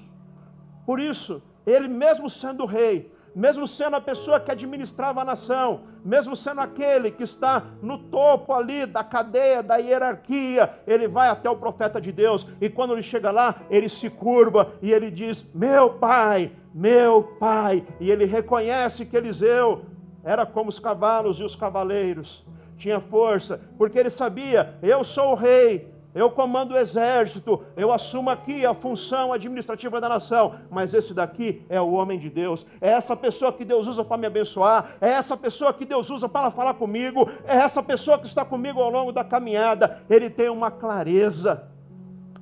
[0.86, 6.36] Por isso, ele mesmo sendo rei, mesmo sendo a pessoa que administrava a nação, mesmo
[6.36, 11.56] sendo aquele que está no topo ali da cadeia, da hierarquia, ele vai até o
[11.56, 15.94] profeta de Deus e quando ele chega lá, ele se curva e ele diz: Meu
[15.94, 19.84] pai, meu pai, e ele reconhece que Eliseu
[20.22, 22.46] era como os cavalos e os cavaleiros
[22.78, 28.30] tinha força, porque ele sabia: eu sou o rei, eu comando o exército, eu assumo
[28.30, 32.88] aqui a função administrativa da nação, mas esse daqui é o homem de Deus, é
[32.88, 36.50] essa pessoa que Deus usa para me abençoar, é essa pessoa que Deus usa para
[36.50, 40.02] falar comigo, é essa pessoa que está comigo ao longo da caminhada.
[40.08, 41.68] Ele tem uma clareza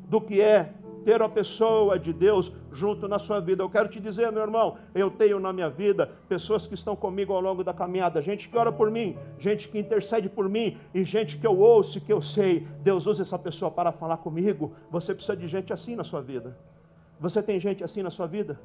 [0.08, 0.70] do que é
[1.06, 3.62] ter a pessoa de Deus junto na sua vida.
[3.62, 7.32] Eu quero te dizer, meu irmão, eu tenho na minha vida pessoas que estão comigo
[7.32, 11.04] ao longo da caminhada, gente que ora por mim, gente que intercede por mim e
[11.04, 12.66] gente que eu ouço que eu sei.
[12.82, 14.74] Deus usa essa pessoa para falar comigo.
[14.90, 16.58] Você precisa de gente assim na sua vida.
[17.20, 18.58] Você tem gente assim na sua vida?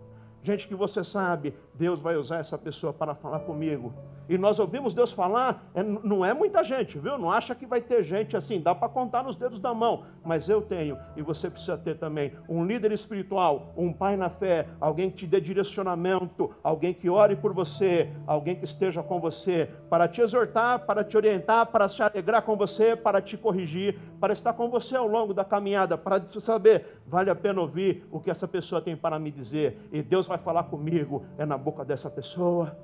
[0.44, 3.94] Gente que você sabe, Deus vai usar essa pessoa para falar comigo.
[4.30, 7.18] E nós ouvimos Deus falar, é, não é muita gente, viu?
[7.18, 10.06] Não acha que vai ter gente assim, dá para contar nos dedos da mão.
[10.24, 14.68] Mas eu tenho, e você precisa ter também, um líder espiritual, um pai na fé,
[14.80, 19.70] alguém que te dê direcionamento, alguém que ore por você, alguém que esteja com você,
[19.90, 24.32] para te exortar, para te orientar, para se alegrar com você, para te corrigir, para
[24.32, 28.32] estar com você ao longo da caminhada, para saber, vale a pena ouvir o que
[28.32, 29.78] essa pessoa tem para me dizer.
[29.92, 32.78] E Deus vai falar comigo é na boca dessa pessoa.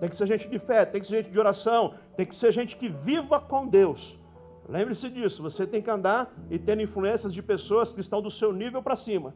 [0.00, 2.52] Tem que ser gente de fé, tem que ser gente de oração, tem que ser
[2.52, 4.18] gente que viva com Deus.
[4.68, 8.52] Lembre-se disso, você tem que andar e ter influências de pessoas que estão do seu
[8.52, 9.34] nível para cima.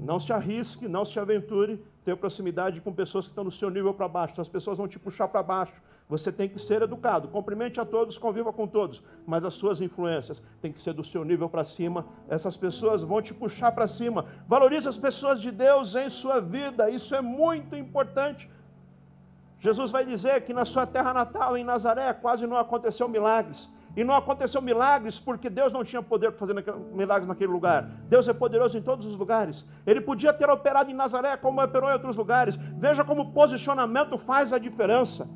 [0.00, 3.92] Não se arrisque, não se aventure ter proximidade com pessoas que estão no seu nível
[3.92, 4.40] para baixo.
[4.40, 5.74] As pessoas vão te puxar para baixo.
[6.08, 7.28] Você tem que ser educado.
[7.28, 9.02] Cumprimente a todos, conviva com todos.
[9.26, 12.06] Mas as suas influências têm que ser do seu nível para cima.
[12.28, 14.26] Essas pessoas vão te puxar para cima.
[14.46, 16.88] Valorize as pessoas de Deus em sua vida.
[16.88, 18.48] Isso é muito importante.
[19.58, 23.68] Jesus vai dizer que na sua terra natal, em Nazaré, quase não aconteceu milagres.
[23.96, 26.54] E não aconteceu milagres porque Deus não tinha poder para fazer
[26.92, 27.82] milagres naquele lugar.
[28.08, 29.66] Deus é poderoso em todos os lugares.
[29.84, 32.54] Ele podia ter operado em Nazaré como operou em outros lugares.
[32.76, 35.26] Veja como o posicionamento faz a diferença.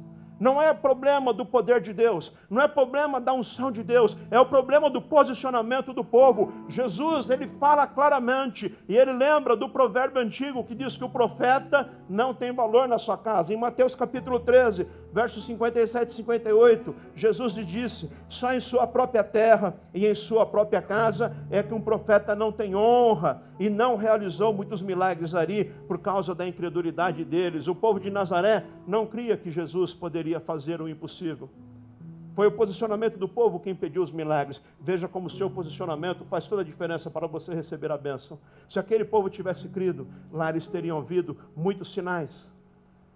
[0.40, 4.40] Não é problema do poder de Deus, não é problema da unção de Deus, é
[4.40, 6.50] o problema do posicionamento do povo.
[6.66, 11.90] Jesus, ele fala claramente e ele lembra do provérbio antigo que diz que o profeta
[12.08, 13.52] não tem valor na sua casa.
[13.52, 19.24] Em Mateus capítulo 13, versos 57 e 58, Jesus lhe disse: Só em sua própria
[19.24, 23.96] terra e em sua própria casa é que um profeta não tem honra e não
[23.96, 27.66] realizou muitos milagres ali por causa da incredulidade deles.
[27.66, 31.48] O povo de Nazaré não cria que Jesus poderia fazer o impossível.
[32.34, 34.62] Foi o posicionamento do povo que impediu os milagres.
[34.80, 38.38] Veja como o seu posicionamento faz toda a diferença para você receber a bênção.
[38.68, 42.48] Se aquele povo tivesse crido, lá eles teriam ouvido muitos sinais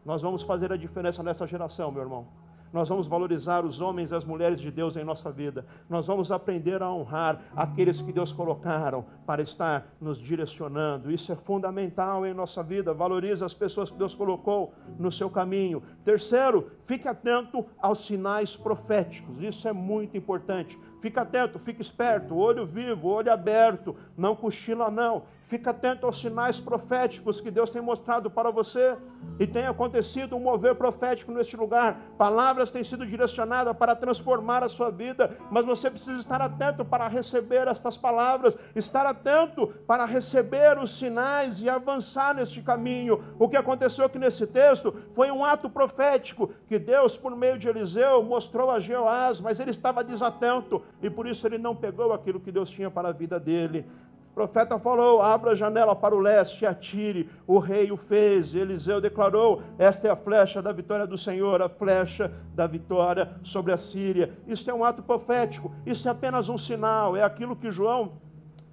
[0.04, 2.26] nós vamos fazer a diferença nessa geração, meu irmão.
[2.74, 5.64] Nós vamos valorizar os homens e as mulheres de Deus em nossa vida.
[5.88, 11.08] Nós vamos aprender a honrar aqueles que Deus colocaram para estar nos direcionando.
[11.08, 12.92] Isso é fundamental em nossa vida.
[12.92, 15.84] Valorize as pessoas que Deus colocou no seu caminho.
[16.04, 19.40] Terceiro, fique atento aos sinais proféticos.
[19.40, 20.76] Isso é muito importante.
[21.00, 25.22] Fique atento, fique esperto, olho vivo, olho aberto, não cochila não.
[25.46, 28.96] Fica atento aos sinais proféticos que Deus tem mostrado para você.
[29.38, 32.00] E tem acontecido um mover profético neste lugar.
[32.16, 35.36] Palavras têm sido direcionadas para transformar a sua vida.
[35.50, 38.56] Mas você precisa estar atento para receber estas palavras.
[38.74, 43.22] Estar atento para receber os sinais e avançar neste caminho.
[43.38, 47.68] O que aconteceu aqui nesse texto foi um ato profético que Deus, por meio de
[47.68, 49.40] Eliseu, mostrou a Jeoás.
[49.40, 50.82] Mas ele estava desatento.
[51.02, 53.84] E por isso ele não pegou aquilo que Deus tinha para a vida dele.
[54.34, 57.30] O profeta falou: abra a janela para o leste, atire.
[57.46, 58.52] O rei o fez.
[58.52, 63.70] Eliseu declarou: esta é a flecha da vitória do Senhor, a flecha da vitória sobre
[63.70, 64.36] a Síria.
[64.48, 65.72] Isso é um ato profético.
[65.86, 67.16] Isso é apenas um sinal.
[67.16, 68.14] É aquilo que João,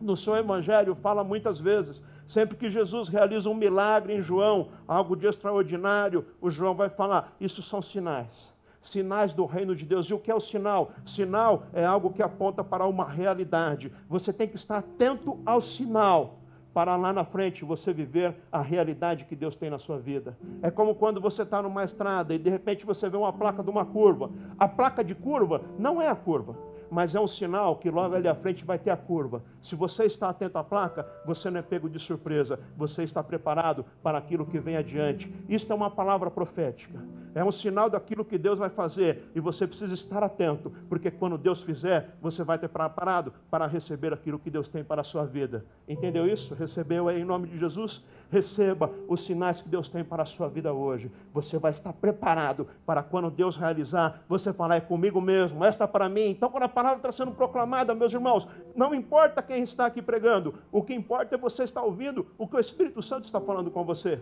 [0.01, 2.01] no seu evangelho, fala muitas vezes.
[2.27, 7.35] Sempre que Jesus realiza um milagre em João, algo de extraordinário, o João vai falar:
[7.39, 8.50] isso são sinais
[8.81, 10.07] sinais do reino de Deus.
[10.07, 10.91] E o que é o sinal?
[11.05, 13.91] Sinal é algo que aponta para uma realidade.
[14.09, 16.39] Você tem que estar atento ao sinal
[16.73, 20.37] para lá na frente você viver a realidade que Deus tem na sua vida.
[20.61, 23.69] É como quando você está numa estrada e de repente você vê uma placa de
[23.69, 24.31] uma curva.
[24.57, 28.27] A placa de curva não é a curva mas é um sinal que logo ali
[28.27, 29.41] à frente vai ter a curva.
[29.61, 33.85] Se você está atento à placa, você não é pego de surpresa, você está preparado
[34.03, 35.33] para aquilo que vem adiante.
[35.47, 36.99] Isto é uma palavra profética,
[37.33, 41.37] é um sinal daquilo que Deus vai fazer e você precisa estar atento, porque quando
[41.37, 45.25] Deus fizer, você vai ter preparado para receber aquilo que Deus tem para a sua
[45.25, 45.65] vida.
[45.87, 46.53] Entendeu isso?
[46.53, 48.03] Recebeu aí em nome de Jesus?
[48.31, 51.11] Receba os sinais que Deus tem para a sua vida hoje.
[51.33, 55.87] Você vai estar preparado para quando Deus realizar, você falar, é comigo mesmo, esta é
[55.87, 56.29] para mim.
[56.29, 60.55] Então, quando a palavra está sendo proclamada, meus irmãos, não importa quem está aqui pregando,
[60.71, 63.83] o que importa é você estar ouvindo o que o Espírito Santo está falando com
[63.83, 64.21] você.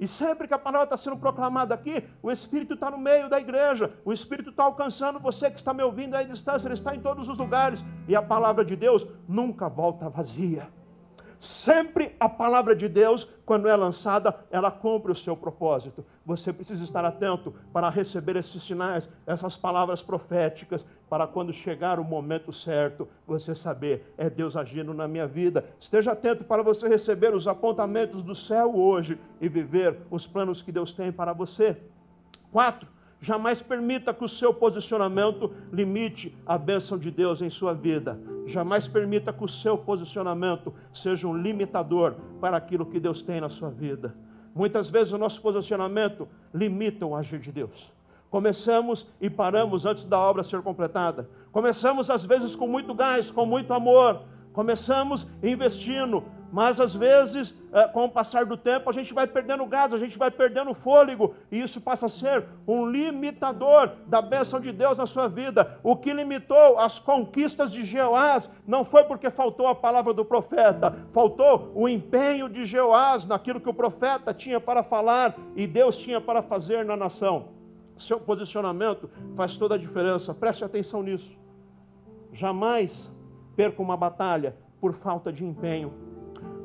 [0.00, 3.38] E sempre que a palavra está sendo proclamada aqui, o Espírito está no meio da
[3.38, 6.96] igreja, o Espírito está alcançando você que está me ouvindo aí à distância, ele está
[6.96, 10.68] em todos os lugares, e a palavra de Deus nunca volta vazia.
[11.38, 16.04] Sempre a palavra de Deus, quando é lançada, ela cumpre o seu propósito.
[16.24, 22.04] Você precisa estar atento para receber esses sinais, essas palavras proféticas, para quando chegar o
[22.04, 25.64] momento certo, você saber, é Deus agindo na minha vida.
[25.78, 30.72] Esteja atento para você receber os apontamentos do céu hoje e viver os planos que
[30.72, 31.76] Deus tem para você.
[32.50, 32.88] Quatro,
[33.20, 38.20] Jamais permita que o seu posicionamento limite a bênção de Deus em sua vida.
[38.46, 43.48] Jamais permita que o seu posicionamento seja um limitador para aquilo que Deus tem na
[43.48, 44.14] sua vida.
[44.54, 47.92] Muitas vezes o nosso posicionamento limita o agir de Deus.
[48.30, 51.28] Começamos e paramos antes da obra ser completada.
[51.52, 54.22] Começamos às vezes com muito gás, com muito amor.
[54.52, 59.66] Começamos investindo, mas às vezes, é, com o passar do tempo, a gente vai perdendo
[59.66, 64.60] gás, a gente vai perdendo fôlego, e isso passa a ser um limitador da bênção
[64.60, 65.78] de Deus na sua vida.
[65.82, 70.94] O que limitou as conquistas de Jeoás não foi porque faltou a palavra do profeta,
[71.12, 76.20] faltou o empenho de Jeoás naquilo que o profeta tinha para falar e Deus tinha
[76.20, 77.48] para fazer na nação.
[77.98, 81.36] Seu posicionamento faz toda a diferença, preste atenção nisso.
[82.32, 83.14] Jamais
[83.56, 86.05] perca uma batalha por falta de empenho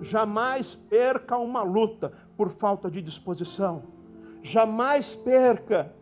[0.02, 3.84] jamais perca uma luta por falta de disposição.
[4.42, 5.94] Jamais perca,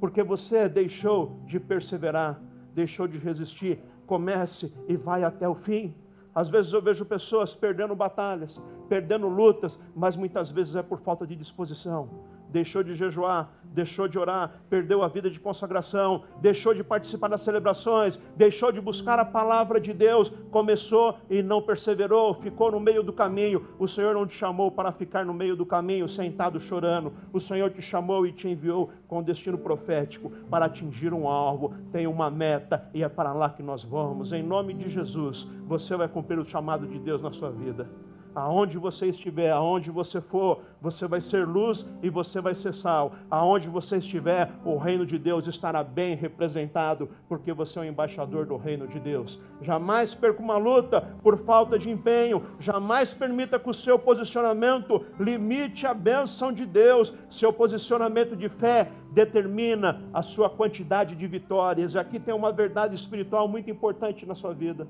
[0.00, 2.40] porque você deixou de perseverar,
[2.74, 3.78] deixou de resistir.
[4.06, 5.94] Comece e vai até o fim.
[6.34, 11.26] Às vezes eu vejo pessoas perdendo batalhas, perdendo lutas, mas muitas vezes é por falta
[11.26, 16.84] de disposição deixou de jejuar, deixou de orar, perdeu a vida de consagração, deixou de
[16.84, 22.70] participar das celebrações, deixou de buscar a palavra de Deus, começou e não perseverou, ficou
[22.70, 23.66] no meio do caminho.
[23.76, 27.12] O Senhor não te chamou para ficar no meio do caminho sentado chorando.
[27.32, 32.06] O Senhor te chamou e te enviou com destino profético para atingir um alvo, tem
[32.06, 34.32] uma meta e é para lá que nós vamos.
[34.32, 37.90] Em nome de Jesus, você vai cumprir o chamado de Deus na sua vida.
[38.34, 43.12] Aonde você estiver, aonde você for, você vai ser luz e você vai ser sal.
[43.30, 48.44] Aonde você estiver, o reino de Deus estará bem representado, porque você é o embaixador
[48.44, 49.40] do reino de Deus.
[49.62, 52.42] Jamais perca uma luta por falta de empenho.
[52.58, 57.14] Jamais permita que o seu posicionamento limite a bênção de Deus.
[57.30, 61.94] Seu posicionamento de fé determina a sua quantidade de vitórias.
[61.94, 64.88] E aqui tem uma verdade espiritual muito importante na sua vida.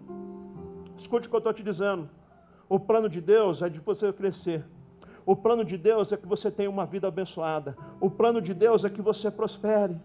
[0.96, 2.08] Escute o que eu estou te dizendo.
[2.68, 4.64] O plano de Deus é de você crescer.
[5.26, 7.76] O plano de Deus é que você tenha uma vida abençoada.
[8.00, 9.96] O plano de Deus é que você prospere.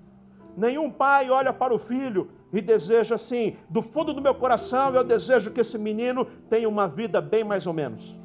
[0.56, 5.04] Nenhum pai olha para o filho e deseja assim, do fundo do meu coração eu
[5.04, 8.16] desejo que esse menino tenha uma vida bem mais ou menos.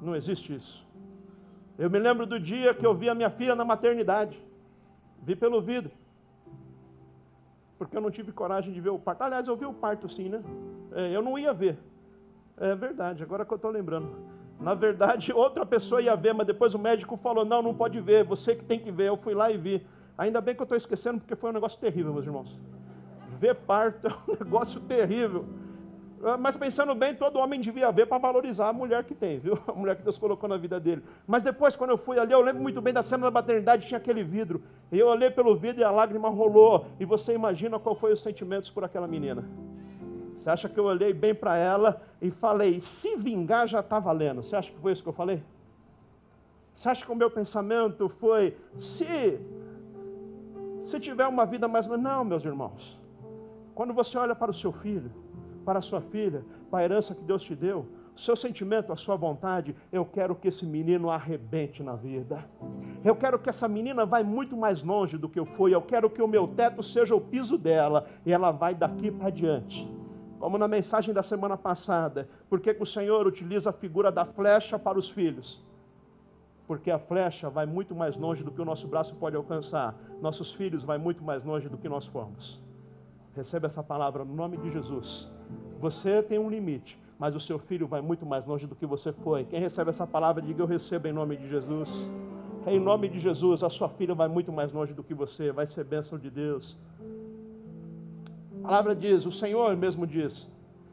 [0.00, 0.86] Não existe isso.
[1.78, 4.42] Eu me lembro do dia que eu vi a minha filha na maternidade.
[5.22, 5.90] Vi pelo vidro.
[7.78, 9.22] Porque eu não tive coragem de ver o parto.
[9.22, 10.42] Aliás, eu vi o parto sim, né?
[10.92, 11.78] É, eu não ia ver.
[12.60, 14.10] É verdade, agora que eu estou lembrando.
[14.60, 18.22] Na verdade, outra pessoa ia ver, mas depois o médico falou: não, não pode ver,
[18.22, 19.08] você que tem que ver.
[19.08, 19.86] Eu fui lá e vi.
[20.18, 22.54] Ainda bem que eu estou esquecendo, porque foi um negócio terrível, meus irmãos.
[23.38, 25.46] Ver parto é um negócio terrível.
[26.22, 29.58] Ah, mas pensando bem, todo homem devia ver para valorizar a mulher que tem, viu?
[29.66, 31.02] A mulher que Deus colocou na vida dele.
[31.26, 33.96] Mas depois, quando eu fui ali, eu lembro muito bem da cena da maternidade, tinha
[33.96, 34.62] aquele vidro.
[34.92, 36.86] E eu olhei pelo vidro e a lágrima rolou.
[37.00, 39.42] E você imagina qual foi os sentimentos por aquela menina.
[40.40, 44.42] Você acha que eu olhei bem para ela e falei, se vingar já está valendo?
[44.42, 45.42] Você acha que foi isso que eu falei?
[46.74, 49.38] Você acha que o meu pensamento foi, se,
[50.84, 51.86] se tiver uma vida mais.
[51.86, 52.98] Não, meus irmãos.
[53.74, 55.12] Quando você olha para o seu filho,
[55.62, 58.96] para a sua filha, para a herança que Deus te deu, o seu sentimento, a
[58.96, 62.42] sua vontade, eu quero que esse menino arrebente na vida.
[63.04, 65.74] Eu quero que essa menina vá muito mais longe do que eu fui.
[65.74, 69.28] Eu quero que o meu teto seja o piso dela e ela vai daqui para
[69.28, 69.99] diante
[70.40, 74.78] como na mensagem da semana passada, por que o Senhor utiliza a figura da flecha
[74.78, 75.62] para os filhos?
[76.66, 79.94] Porque a flecha vai muito mais longe do que o nosso braço pode alcançar.
[80.22, 82.58] Nossos filhos vai muito mais longe do que nós fomos.
[83.36, 85.30] Receba essa palavra no nome de Jesus.
[85.78, 89.12] Você tem um limite, mas o seu filho vai muito mais longe do que você
[89.12, 89.44] foi.
[89.44, 91.90] Quem recebe essa palavra, diga eu recebo em nome de Jesus.
[92.66, 95.66] Em nome de Jesus, a sua filha vai muito mais longe do que você, vai
[95.66, 96.78] ser bênção de Deus.
[98.62, 100.48] A palavra diz, o Senhor mesmo diz: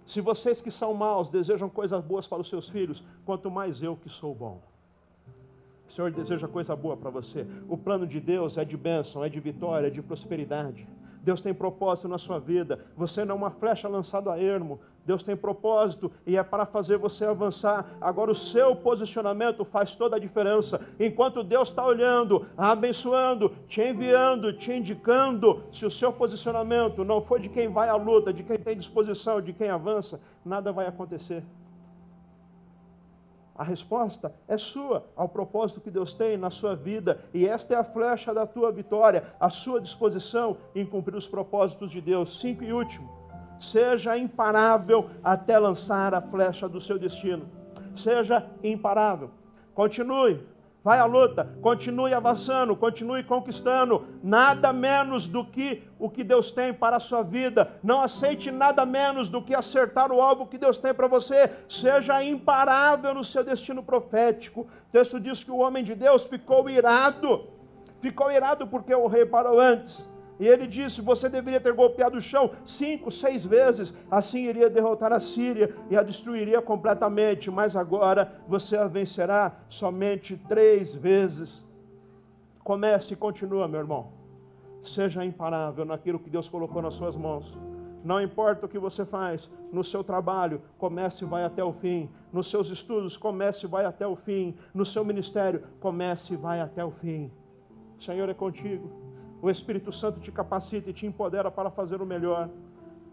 [0.07, 3.97] se vocês que são maus desejam coisas boas para os seus filhos, quanto mais eu
[3.97, 4.61] que sou bom.
[5.87, 7.45] O Senhor deseja coisa boa para você.
[7.67, 10.87] O plano de Deus é de bênção, é de vitória, é de prosperidade.
[11.21, 12.85] Deus tem propósito na sua vida.
[12.95, 14.79] Você não é uma flecha lançada a ermo.
[15.07, 17.85] Deus tem propósito e é para fazer você avançar.
[18.01, 20.85] Agora, o seu posicionamento faz toda a diferença.
[20.99, 27.39] Enquanto Deus está olhando, abençoando, te enviando, te indicando, se o seu posicionamento não for
[27.39, 31.41] de quem vai à luta, de quem tem disposição, de quem avança, nada vai acontecer.
[33.55, 37.77] A resposta é sua, ao propósito que Deus tem na sua vida, e esta é
[37.77, 42.39] a flecha da tua vitória, a sua disposição em cumprir os propósitos de Deus.
[42.39, 43.09] Cinco e último,
[43.59, 47.45] seja imparável até lançar a flecha do seu destino.
[47.95, 49.31] Seja imparável.
[49.73, 50.39] Continue
[50.87, 56.73] vai à luta, continue avançando, continue conquistando, nada menos do que o que Deus tem
[56.73, 57.73] para a sua vida.
[57.83, 61.51] Não aceite nada menos do que acertar o alvo que Deus tem para você.
[61.67, 64.61] Seja imparável no seu destino profético.
[64.61, 67.49] O texto diz que o homem de Deus ficou irado,
[67.99, 70.09] ficou irado porque o rei parou antes.
[70.39, 75.11] E ele disse: Você deveria ter golpeado o chão cinco, seis vezes, assim iria derrotar
[75.11, 77.49] a Síria e a destruiria completamente.
[77.49, 81.65] Mas agora você a vencerá somente três vezes.
[82.63, 84.11] Comece e continua, meu irmão.
[84.83, 87.57] Seja imparável naquilo que Deus colocou nas suas mãos.
[88.03, 92.09] Não importa o que você faz no seu trabalho, comece e vai até o fim.
[92.31, 94.55] Nos seus estudos, comece e vai até o fim.
[94.73, 97.31] No seu ministério, comece e vai até o fim.
[97.99, 99.06] O Senhor é contigo.
[99.41, 102.49] O Espírito Santo te capacita e te empodera para fazer o melhor.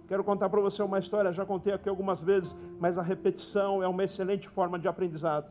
[0.08, 3.88] Quero contar para você uma história, já contei aqui algumas vezes, mas a repetição é
[3.88, 5.50] uma excelente forma de aprendizado.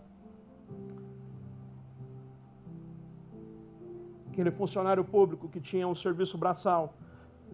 [4.32, 6.94] Aquele funcionário público que tinha um serviço braçal,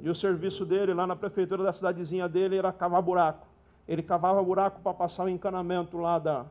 [0.01, 3.47] e o serviço dele lá na prefeitura da cidadezinha dele era cavar buraco.
[3.87, 6.45] Ele cavava buraco para passar o encanamento lá da,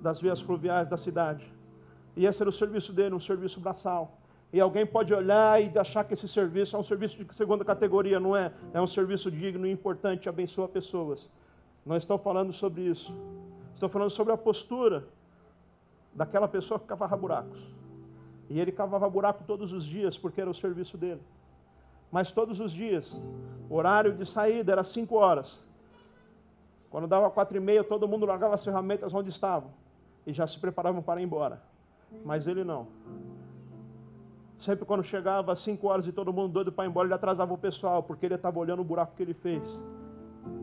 [0.00, 1.44] das vias fluviais da cidade.
[2.16, 4.18] E esse era o serviço dele, um serviço braçal.
[4.54, 8.20] E alguém pode olhar e achar que esse serviço é um serviço de segunda categoria,
[8.20, 8.52] não é?
[8.72, 11.28] É um serviço digno e importante, abençoa pessoas.
[11.84, 13.12] Não estou falando sobre isso.
[13.72, 15.08] Estou falando sobre a postura
[16.14, 17.58] daquela pessoa que cavava buracos.
[18.48, 21.20] E ele cavava buraco todos os dias, porque era o serviço dele.
[22.12, 23.12] Mas todos os dias,
[23.68, 25.58] o horário de saída era cinco horas.
[26.90, 29.72] Quando dava quatro e meia, todo mundo largava as ferramentas onde estavam
[30.24, 31.60] e já se preparavam para ir embora.
[32.24, 32.86] Mas ele não.
[34.64, 37.52] Sempre quando chegava às 5 horas e todo mundo doido para ir embora, ele atrasava
[37.52, 39.62] o pessoal, porque ele estava olhando o buraco que ele fez.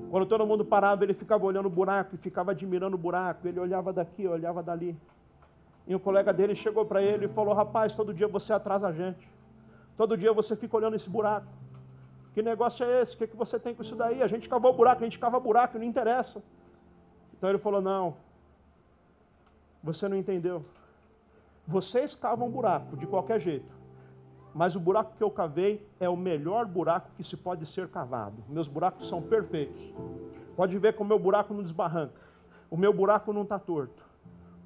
[0.09, 3.47] Quando todo mundo parava, ele ficava olhando o buraco e ficava admirando o buraco.
[3.47, 4.97] Ele olhava daqui, olhava dali.
[5.85, 8.91] E um colega dele chegou para ele e falou: Rapaz, todo dia você atrasa a
[8.91, 9.29] gente.
[9.95, 11.45] Todo dia você fica olhando esse buraco.
[12.33, 13.13] Que negócio é esse?
[13.13, 14.23] O que, é que você tem com isso daí?
[14.23, 16.41] A gente cavou buraco, a gente cava buraco, não interessa.
[17.37, 18.15] Então ele falou: Não,
[19.83, 20.65] você não entendeu.
[21.67, 23.80] Vocês cavam buraco de qualquer jeito
[24.53, 28.43] mas o buraco que eu cavei é o melhor buraco que se pode ser cavado.
[28.49, 29.81] Meus buracos são perfeitos.
[30.55, 32.19] Pode ver que o meu buraco não desbarranca.
[32.69, 34.03] O meu buraco não está torto.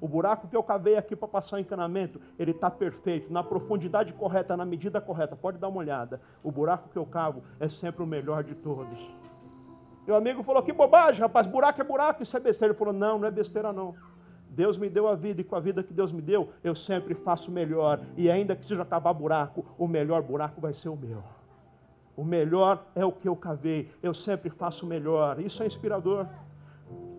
[0.00, 4.12] O buraco que eu cavei aqui para passar o encanamento, ele está perfeito, na profundidade
[4.12, 5.34] correta, na medida correta.
[5.34, 6.20] Pode dar uma olhada.
[6.42, 8.98] O buraco que eu cavo é sempre o melhor de todos.
[10.06, 12.72] Meu amigo falou: Que bobagem, rapaz, buraco é buraco, isso é besteira.
[12.72, 13.94] Ele falou: Não, não é besteira não.
[14.56, 17.14] Deus me deu a vida e com a vida que Deus me deu, eu sempre
[17.14, 18.00] faço melhor.
[18.16, 21.22] E ainda que seja acabar buraco, o melhor buraco vai ser o meu.
[22.16, 23.90] O melhor é o que eu cavei.
[24.02, 25.38] Eu sempre faço melhor.
[25.38, 26.26] Isso é inspirador.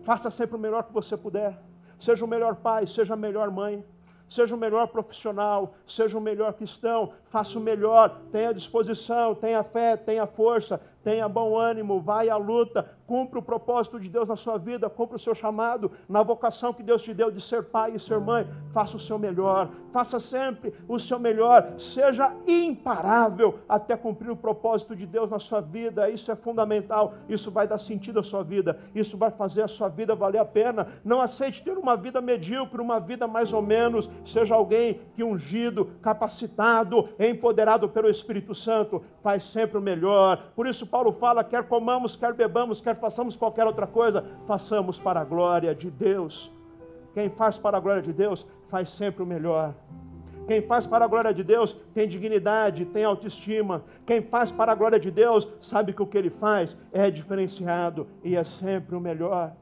[0.02, 1.56] Faça sempre o melhor que você puder.
[2.00, 3.84] Seja o melhor pai, seja a melhor mãe
[4.28, 9.96] seja o melhor profissional, seja o melhor cristão, faça o melhor, tenha disposição, tenha fé,
[9.96, 14.58] tenha força, tenha bom ânimo, vai à luta, cumpra o propósito de Deus na sua
[14.58, 18.00] vida, cumpra o seu chamado, na vocação que Deus te deu de ser pai e
[18.00, 24.30] ser mãe, faça o seu melhor, faça sempre o seu melhor, seja imparável até cumprir
[24.30, 28.22] o propósito de Deus na sua vida, isso é fundamental, isso vai dar sentido à
[28.22, 31.96] sua vida, isso vai fazer a sua vida valer a pena, não aceite ter uma
[31.96, 38.54] vida medíocre, uma vida mais ou menos, seja alguém que ungido, capacitado, empoderado pelo Espírito
[38.54, 43.36] Santo, faz sempre o melhor, por isso Paulo fala: quer comamos, quer bebamos, quer façamos
[43.36, 46.50] qualquer outra coisa, façamos para a glória de Deus.
[47.14, 49.74] Quem faz para a glória de Deus, faz sempre o melhor.
[50.46, 53.84] Quem faz para a glória de Deus tem dignidade, tem autoestima.
[54.06, 58.06] Quem faz para a glória de Deus sabe que o que ele faz é diferenciado
[58.24, 59.52] e é sempre o melhor.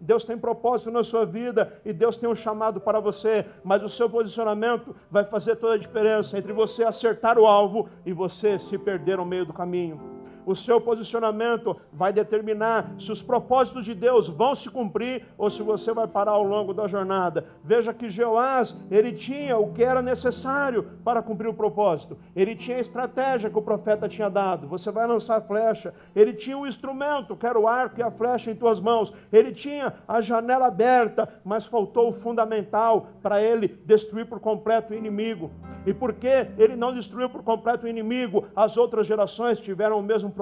[0.00, 3.88] Deus tem propósito na sua vida e Deus tem um chamado para você, mas o
[3.88, 8.78] seu posicionamento vai fazer toda a diferença entre você acertar o alvo e você se
[8.78, 10.19] perder no meio do caminho.
[10.50, 15.62] O seu posicionamento vai determinar se os propósitos de Deus vão se cumprir ou se
[15.62, 17.46] você vai parar ao longo da jornada.
[17.62, 22.18] Veja que Jeoás, ele tinha o que era necessário para cumprir o propósito.
[22.34, 24.66] Ele tinha a estratégia que o profeta tinha dado.
[24.66, 25.94] Você vai lançar a flecha.
[26.16, 29.12] Ele tinha o instrumento, que era o arco e a flecha em tuas mãos.
[29.32, 34.96] Ele tinha a janela aberta, mas faltou o fundamental para ele destruir por completo o
[34.96, 35.48] inimigo.
[35.86, 40.28] E porque ele não destruiu por completo o inimigo, as outras gerações tiveram o mesmo
[40.28, 40.39] problema.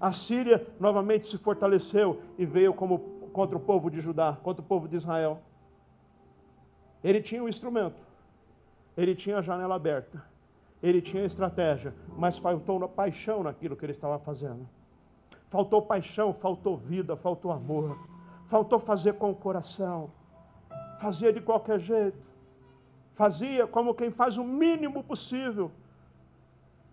[0.00, 2.98] A Síria novamente se fortaleceu e veio como
[3.32, 5.40] contra o povo de Judá, contra o povo de Israel.
[7.02, 8.00] Ele tinha o instrumento,
[8.96, 10.22] ele tinha a janela aberta,
[10.82, 14.68] ele tinha a estratégia, mas faltou paixão naquilo que ele estava fazendo.
[15.48, 17.98] Faltou paixão, faltou vida, faltou amor,
[18.48, 20.10] faltou fazer com o coração,
[21.00, 22.32] fazia de qualquer jeito
[23.14, 25.70] fazia como quem faz o mínimo possível.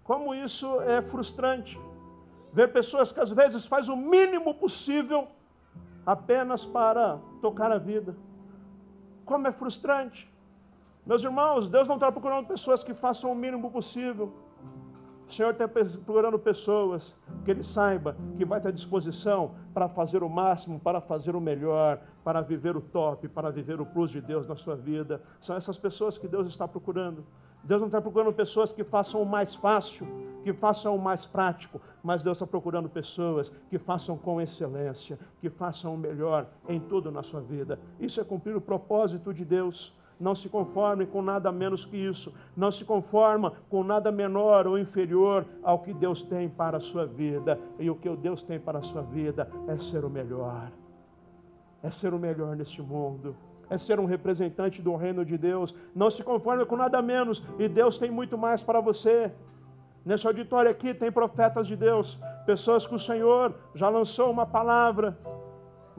[0.10, 1.80] Como isso é frustrante.
[2.52, 5.28] Ver pessoas que às vezes faz o mínimo possível
[6.04, 8.16] apenas para tocar a vida.
[9.24, 10.28] Como é frustrante.
[11.06, 14.34] Meus irmãos, Deus não está procurando pessoas que façam o mínimo possível.
[15.28, 20.30] O Senhor está procurando pessoas que Ele saiba que vai ter disposição para fazer o
[20.30, 24.48] máximo, para fazer o melhor, para viver o top, para viver o plus de Deus
[24.48, 25.22] na sua vida.
[25.40, 27.24] São essas pessoas que Deus está procurando.
[27.64, 30.08] Deus não está procurando pessoas que façam o mais fácil,
[30.44, 35.50] que façam o mais prático, mas Deus está procurando pessoas que façam com excelência, que
[35.50, 37.80] façam o melhor em tudo na sua vida.
[38.00, 39.94] Isso é cumprir o propósito de Deus.
[40.20, 42.34] Não se conforme com nada menos que isso.
[42.56, 47.06] Não se conforma com nada menor ou inferior ao que Deus tem para a sua
[47.06, 47.60] vida.
[47.78, 50.72] E o que Deus tem para a sua vida é ser o melhor.
[51.82, 53.36] É ser o melhor neste mundo.
[53.70, 55.76] É ser um representante do reino de Deus.
[55.96, 57.44] Não se conforme com nada menos.
[57.58, 59.32] E Deus tem muito mais para você.
[60.06, 65.18] Nesse auditório aqui tem profetas de Deus, pessoas que o Senhor já lançou uma palavra,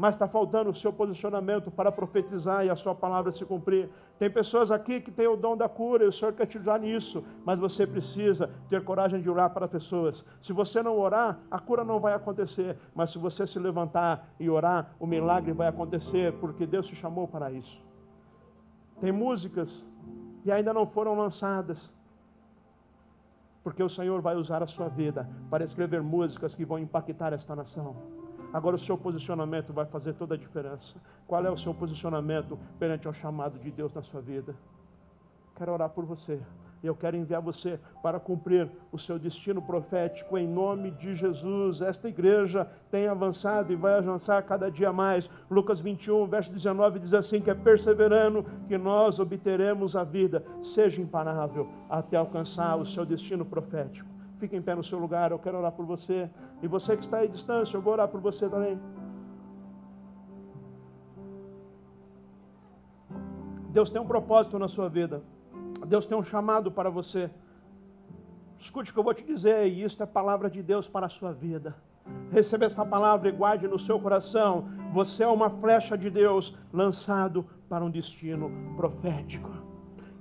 [0.01, 3.91] mas está faltando o seu posicionamento para profetizar e a sua palavra se cumprir.
[4.19, 6.79] Tem pessoas aqui que têm o dom da cura e o Senhor quer te usar
[6.81, 10.25] nisso, mas você precisa ter coragem de orar para pessoas.
[10.41, 14.49] Se você não orar, a cura não vai acontecer, mas se você se levantar e
[14.49, 17.79] orar, o milagre vai acontecer, porque Deus te chamou para isso.
[19.03, 19.87] Tem músicas
[20.43, 21.95] que ainda não foram lançadas,
[23.63, 27.55] porque o Senhor vai usar a sua vida para escrever músicas que vão impactar esta
[27.55, 28.20] nação.
[28.53, 31.01] Agora o seu posicionamento vai fazer toda a diferença.
[31.27, 34.55] Qual é o seu posicionamento perante ao chamado de Deus na sua vida?
[35.57, 36.41] Quero orar por você.
[36.83, 41.81] E eu quero enviar você para cumprir o seu destino profético em nome de Jesus.
[41.81, 45.29] Esta igreja tem avançado e vai avançar cada dia mais.
[45.51, 51.01] Lucas 21, verso 19 diz assim: que é perseverando que nós obteremos a vida, seja
[51.01, 54.10] imparável até alcançar o seu destino profético.
[54.41, 56.31] Fique em pé no seu lugar, eu quero orar por você.
[56.63, 58.81] E você que está aí à distância, eu vou orar por você também.
[63.69, 65.23] Deus tem um propósito na sua vida.
[65.87, 67.31] Deus tem um chamado para você.
[68.59, 71.11] Escute o que eu vou te dizer, e isso é palavra de Deus para a
[71.11, 71.77] sua vida.
[72.33, 74.69] Receba essa palavra e guarde no seu coração.
[74.95, 79.51] Você é uma flecha de Deus lançado para um destino profético.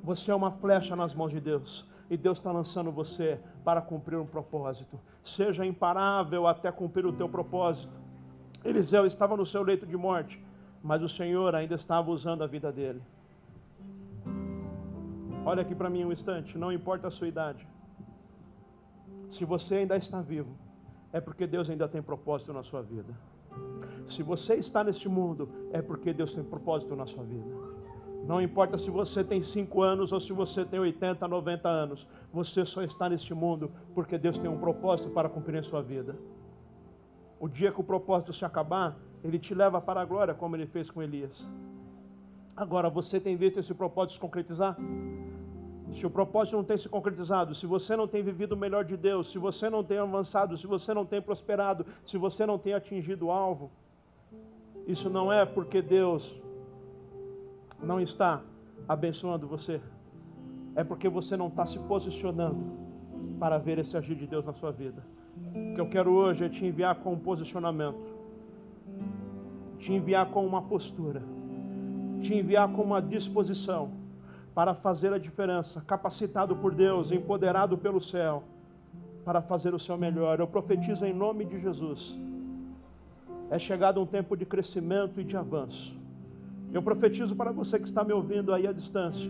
[0.03, 3.39] Você é uma flecha nas mãos de Deus e Deus está lançando você
[3.69, 4.99] para cumprir um propósito.
[5.23, 7.93] Seja imparável até cumprir o teu propósito.
[8.65, 10.43] Eliseu estava no seu leito de morte,
[10.81, 12.99] mas o Senhor ainda estava usando a vida dele.
[15.45, 17.67] Olha aqui para mim um instante, não importa a sua idade.
[19.29, 20.49] Se você ainda está vivo,
[21.13, 23.13] é porque Deus ainda tem propósito na sua vida.
[24.09, 27.45] Se você está neste mundo, é porque Deus tem propósito na sua vida.
[28.25, 32.65] Não importa se você tem 5 anos ou se você tem 80, 90 anos, você
[32.65, 36.15] só está neste mundo porque Deus tem um propósito para cumprir em sua vida.
[37.39, 40.67] O dia que o propósito se acabar, ele te leva para a glória, como ele
[40.67, 41.47] fez com Elias.
[42.55, 44.77] Agora, você tem visto esse propósito se concretizar?
[45.93, 48.95] Se o propósito não tem se concretizado, se você não tem vivido o melhor de
[48.95, 52.73] Deus, se você não tem avançado, se você não tem prosperado, se você não tem
[52.73, 53.71] atingido o alvo,
[54.85, 56.35] isso não é porque Deus
[57.81, 58.41] não está
[58.87, 59.81] abençoando você,
[60.75, 62.79] é porque você não está se posicionando
[63.39, 65.03] para ver esse agir de Deus na sua vida.
[65.53, 67.97] O que eu quero hoje é te enviar com um posicionamento,
[69.79, 71.21] te enviar com uma postura,
[72.21, 73.91] te enviar com uma disposição
[74.53, 78.43] para fazer a diferença, capacitado por Deus, empoderado pelo céu,
[79.23, 80.39] para fazer o seu melhor.
[80.39, 82.17] Eu profetizo em nome de Jesus.
[83.49, 85.98] É chegado um tempo de crescimento e de avanço.
[86.71, 89.29] Eu profetizo para você que está me ouvindo aí à distância.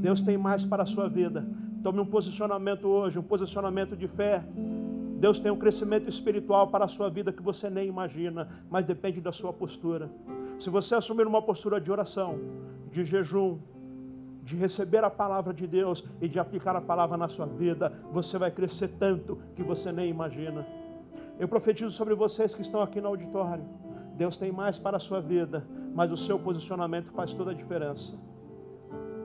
[0.00, 1.46] Deus tem mais para a sua vida.
[1.82, 4.42] Tome um posicionamento hoje, um posicionamento de fé.
[5.18, 9.20] Deus tem um crescimento espiritual para a sua vida que você nem imagina, mas depende
[9.20, 10.10] da sua postura.
[10.58, 12.38] Se você assumir uma postura de oração,
[12.90, 13.58] de jejum,
[14.42, 18.38] de receber a palavra de Deus e de aplicar a palavra na sua vida, você
[18.38, 20.66] vai crescer tanto que você nem imagina.
[21.38, 23.62] Eu profetizo sobre vocês que estão aqui no auditório.
[24.18, 25.64] Deus tem mais para a sua vida,
[25.94, 28.18] mas o seu posicionamento faz toda a diferença.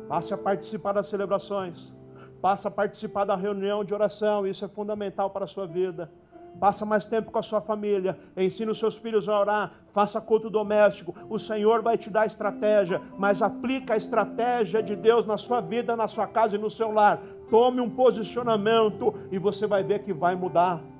[0.07, 1.91] Passe a participar das celebrações.
[2.39, 4.45] Passe a participar da reunião de oração.
[4.45, 6.11] Isso é fundamental para a sua vida.
[6.59, 8.19] Passa mais tempo com a sua família.
[8.37, 9.71] Ensine os seus filhos a orar.
[9.93, 11.15] Faça culto doméstico.
[11.27, 15.95] O Senhor vai te dar estratégia, mas aplica a estratégia de Deus na sua vida,
[15.95, 17.19] na sua casa e no seu lar.
[17.49, 20.92] Tome um posicionamento e você vai ver que vai mudar.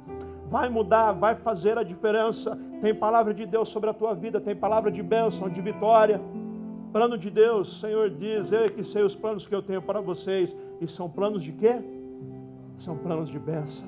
[0.50, 2.58] Vai mudar, vai fazer a diferença.
[2.82, 6.22] Tem palavra de Deus sobre a tua vida, tem palavra de bênção, de vitória.
[6.92, 10.56] Plano de Deus, Senhor diz, eu que sei os planos que eu tenho para vocês.
[10.80, 11.82] E são planos de quê?
[12.78, 13.88] São planos de bênção,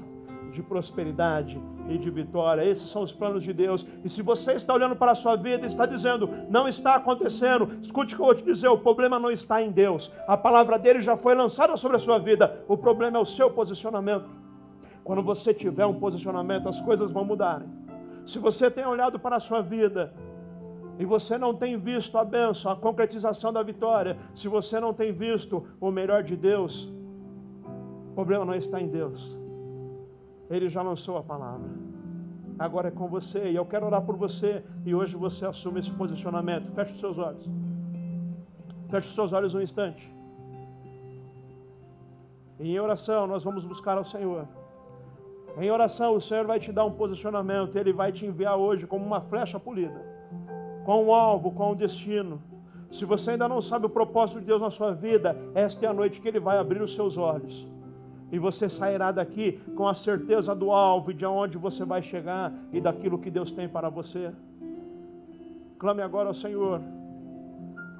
[0.51, 2.63] de prosperidade e de vitória.
[2.63, 3.85] Esses são os planos de Deus.
[4.03, 7.69] E se você está olhando para a sua vida e está dizendo, não está acontecendo,
[7.81, 10.11] escute o que eu vou te dizer: o problema não está em Deus.
[10.27, 12.63] A palavra dele já foi lançada sobre a sua vida.
[12.67, 14.44] O problema é o seu posicionamento.
[15.05, 17.69] Quando você tiver um posicionamento, as coisas vão mudarem.
[18.25, 20.11] Se você tem olhado para a sua vida
[20.97, 25.13] e você não tem visto a bênção, a concretização da vitória, se você não tem
[25.13, 26.91] visto o melhor de Deus,
[28.09, 29.37] o problema não está em Deus.
[30.49, 31.69] Ele já lançou a palavra.
[32.57, 35.91] Agora é com você e eu quero orar por você e hoje você assume esse
[35.91, 36.71] posicionamento.
[36.71, 37.47] Feche os seus olhos.
[38.89, 40.11] Feche os seus olhos um instante.
[42.59, 44.47] Em oração nós vamos buscar ao Senhor.
[45.57, 49.05] Em oração o Senhor vai te dar um posicionamento, Ele vai te enviar hoje como
[49.05, 50.15] uma flecha polida
[50.85, 52.39] com um alvo, com um destino.
[52.91, 55.93] Se você ainda não sabe o propósito de Deus na sua vida, esta é a
[55.93, 57.67] noite que Ele vai abrir os seus olhos.
[58.31, 62.53] E você sairá daqui com a certeza do alvo e de onde você vai chegar
[62.71, 64.31] e daquilo que Deus tem para você.
[65.79, 66.81] Clame agora ao Senhor.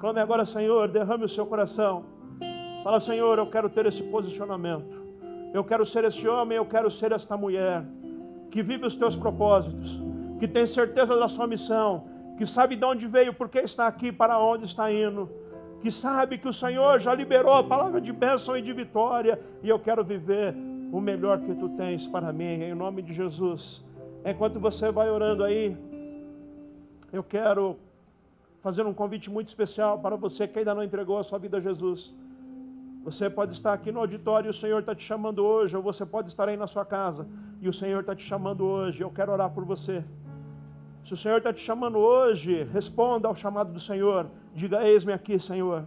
[0.00, 2.04] Clame agora, Senhor, derrame o seu coração.
[2.84, 4.95] Fala, Senhor, eu quero ter esse posicionamento.
[5.56, 7.82] Eu quero ser esse homem, eu quero ser esta mulher
[8.50, 9.98] que vive os teus propósitos,
[10.38, 12.04] que tem certeza da sua missão,
[12.36, 15.30] que sabe de onde veio, porque está aqui, para onde está indo,
[15.80, 19.68] que sabe que o Senhor já liberou a palavra de bênção e de vitória, e
[19.70, 20.54] eu quero viver
[20.92, 23.82] o melhor que tu tens para mim, em nome de Jesus.
[24.26, 25.74] Enquanto você vai orando aí,
[27.10, 27.78] eu quero
[28.62, 31.60] fazer um convite muito especial para você que ainda não entregou a sua vida a
[31.60, 32.14] Jesus.
[33.06, 36.04] Você pode estar aqui no auditório e o Senhor está te chamando hoje, ou você
[36.04, 37.24] pode estar aí na sua casa
[37.62, 39.00] e o Senhor está te chamando hoje.
[39.00, 40.04] Eu quero orar por você.
[41.04, 44.26] Se o Senhor está te chamando hoje, responda ao chamado do Senhor.
[44.52, 45.84] Diga: Eis-me aqui, Senhor.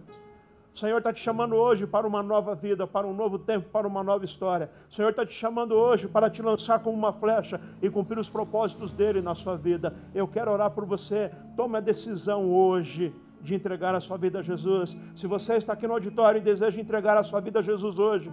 [0.74, 3.86] O Senhor está te chamando hoje para uma nova vida, para um novo tempo, para
[3.86, 4.72] uma nova história.
[4.90, 8.30] O Senhor está te chamando hoje para te lançar como uma flecha e cumprir os
[8.30, 9.94] propósitos dele na sua vida.
[10.16, 11.30] Eu quero orar por você.
[11.58, 14.96] Tome a decisão hoje de entregar a sua vida a Jesus.
[15.16, 18.32] Se você está aqui no auditório e deseja entregar a sua vida a Jesus hoje,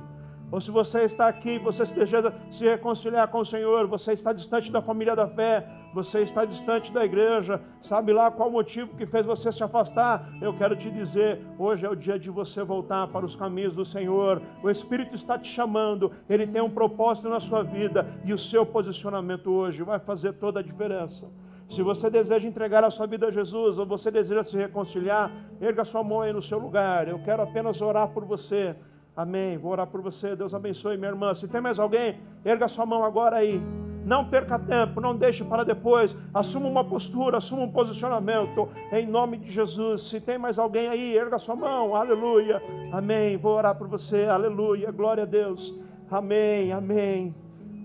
[0.51, 4.71] ou se você está aqui, você deseja se reconciliar com o Senhor, você está distante
[4.71, 9.27] da família da fé, você está distante da igreja, sabe lá qual motivo que fez
[9.27, 10.31] você se afastar?
[10.41, 13.85] Eu quero te dizer, hoje é o dia de você voltar para os caminhos do
[13.85, 14.41] Senhor.
[14.63, 18.65] O Espírito está te chamando, ele tem um propósito na sua vida e o seu
[18.65, 21.27] posicionamento hoje vai fazer toda a diferença.
[21.69, 25.85] Se você deseja entregar a sua vida a Jesus ou você deseja se reconciliar, erga
[25.85, 27.09] sua mão aí no seu lugar.
[27.09, 28.77] Eu quero apenas orar por você.
[29.17, 29.59] Amém.
[29.59, 30.37] Vou orar por você.
[30.37, 31.35] Deus abençoe, minha irmã.
[31.35, 33.61] Se tem mais alguém, erga sua mão agora aí.
[34.05, 36.17] Não perca tempo, não deixe para depois.
[36.33, 38.69] Assuma uma postura, assuma um posicionamento.
[38.93, 40.09] Em nome de Jesus.
[40.09, 41.97] Se tem mais alguém aí, erga sua mão.
[41.97, 42.63] Aleluia.
[42.93, 43.37] Amém.
[43.37, 44.27] Vou orar por você.
[44.27, 44.93] Aleluia.
[44.93, 45.75] Glória a Deus.
[46.09, 46.73] Amém.
[46.73, 47.35] Amém.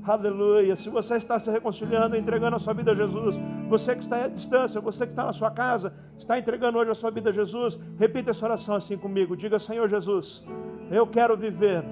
[0.03, 0.75] Aleluia.
[0.75, 3.35] Se você está se reconciliando, entregando a sua vida a Jesus,
[3.69, 6.95] você que está à distância, você que está na sua casa, está entregando hoje a
[6.95, 9.37] sua vida a Jesus, repita essa oração assim comigo.
[9.37, 10.43] Diga, Senhor Jesus,
[10.89, 11.83] eu quero viver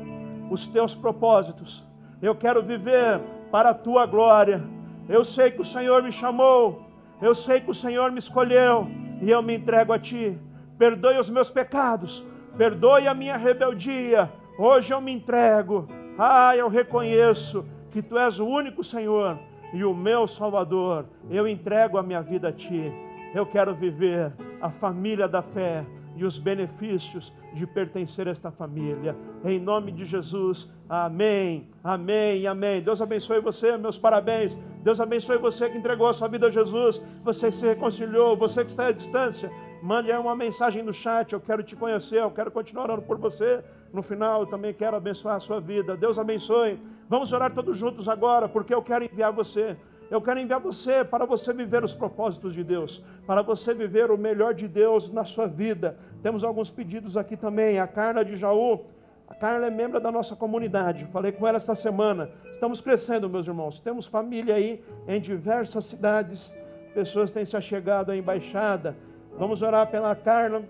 [0.50, 1.84] os teus propósitos.
[2.20, 4.64] Eu quero viver para a tua glória.
[5.08, 6.90] Eu sei que o Senhor me chamou.
[7.22, 8.88] Eu sei que o Senhor me escolheu.
[9.22, 10.36] E eu me entrego a ti.
[10.80, 12.26] Perdoe os meus pecados.
[12.58, 14.32] Perdoe a minha rebeldia.
[14.58, 15.88] Hoje eu me entrego.
[16.18, 19.38] Ah, eu reconheço que tu és o único Senhor
[19.74, 21.06] e o meu Salvador.
[21.30, 22.92] Eu entrego a minha vida a ti.
[23.34, 25.86] Eu quero viver a família da fé
[26.16, 29.16] e os benefícios de pertencer a esta família.
[29.44, 32.82] Em nome de Jesus, amém, amém, amém.
[32.82, 34.58] Deus abençoe você, meus parabéns.
[34.84, 38.64] Deus abençoe você que entregou a sua vida a Jesus, você que se reconciliou, você
[38.64, 39.52] que está à distância.
[39.82, 43.18] Mande aí uma mensagem no chat, eu quero te conhecer, eu quero continuar orando por
[43.18, 43.64] você.
[43.94, 45.96] No final, eu também quero abençoar a sua vida.
[45.96, 46.78] Deus abençoe.
[47.10, 49.76] Vamos orar todos juntos agora, porque eu quero enviar você.
[50.12, 54.18] Eu quero enviar você para você viver os propósitos de Deus, para você viver o
[54.18, 55.98] melhor de Deus na sua vida.
[56.22, 57.80] Temos alguns pedidos aqui também.
[57.80, 58.86] A Carla de Jaú,
[59.28, 61.06] a Carla é membro da nossa comunidade.
[61.06, 62.30] Falei com ela esta semana.
[62.52, 63.80] Estamos crescendo, meus irmãos.
[63.80, 66.54] Temos família aí em diversas cidades.
[66.94, 68.96] Pessoas têm se achegado à embaixada.
[69.36, 70.62] Vamos orar pela Carla.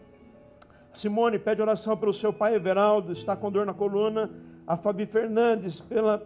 [0.93, 4.29] Simone pede oração pelo seu pai Everaldo, está com dor na coluna.
[4.69, 6.21] A Fabi Fernandes, pela,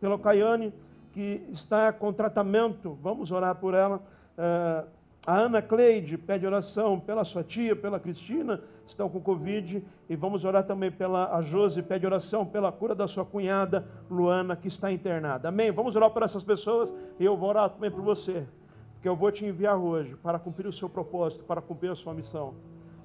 [0.00, 0.72] pela Caiane,
[1.12, 2.98] que está com tratamento.
[3.02, 3.98] Vamos orar por ela.
[3.98, 4.88] Uh,
[5.26, 9.84] a Ana Cleide pede oração pela sua tia, pela Cristina, estão com Covid.
[10.08, 14.56] E vamos orar também pela a Josi, pede oração pela cura da sua cunhada, Luana,
[14.56, 15.50] que está internada.
[15.50, 15.70] Amém?
[15.70, 18.46] Vamos orar por essas pessoas e eu vou orar também por você.
[19.02, 22.14] Que eu vou te enviar hoje para cumprir o seu propósito, para cumprir a sua
[22.14, 22.54] missão.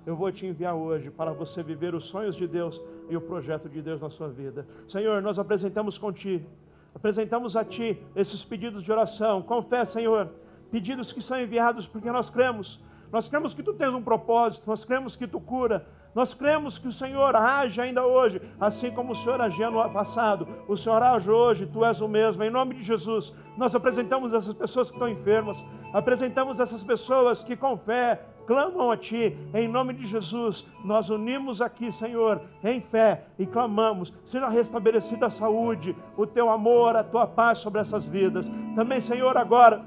[0.05, 3.69] Eu vou te enviar hoje para você viver os sonhos de Deus e o projeto
[3.69, 4.67] de Deus na sua vida.
[4.87, 6.49] Senhor, nós apresentamos contigo,
[6.93, 9.41] apresentamos a Ti esses pedidos de oração.
[9.41, 10.29] Confessa, Senhor
[10.73, 12.79] pedidos que são enviados porque nós cremos.
[13.11, 15.85] Nós cremos que tu tens um propósito, nós cremos que tu cura,
[16.15, 20.47] nós cremos que o Senhor age ainda hoje, assim como o Senhor agia no passado.
[20.67, 22.43] O Senhor age hoje, tu és o mesmo.
[22.43, 27.55] Em nome de Jesus, nós apresentamos essas pessoas que estão enfermas, apresentamos essas pessoas que
[27.55, 33.25] com fé clamam a Ti, em nome de Jesus, nós unimos aqui, Senhor, em fé
[33.39, 38.51] e clamamos, seja restabelecida a saúde, o Teu amor, a Tua paz sobre essas vidas.
[38.75, 39.83] Também, Senhor, agora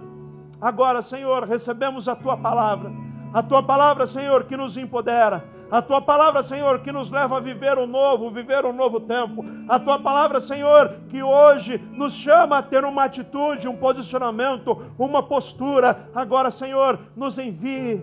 [0.61, 2.91] Agora, Senhor, recebemos a tua palavra.
[3.33, 5.45] A tua palavra, Senhor, que nos empodera.
[5.71, 9.45] A tua palavra, Senhor, que nos leva a viver o novo, viver um novo tempo.
[9.69, 15.23] A tua palavra, Senhor, que hoje nos chama a ter uma atitude, um posicionamento, uma
[15.23, 16.09] postura.
[16.15, 18.03] Agora, Senhor, nos envie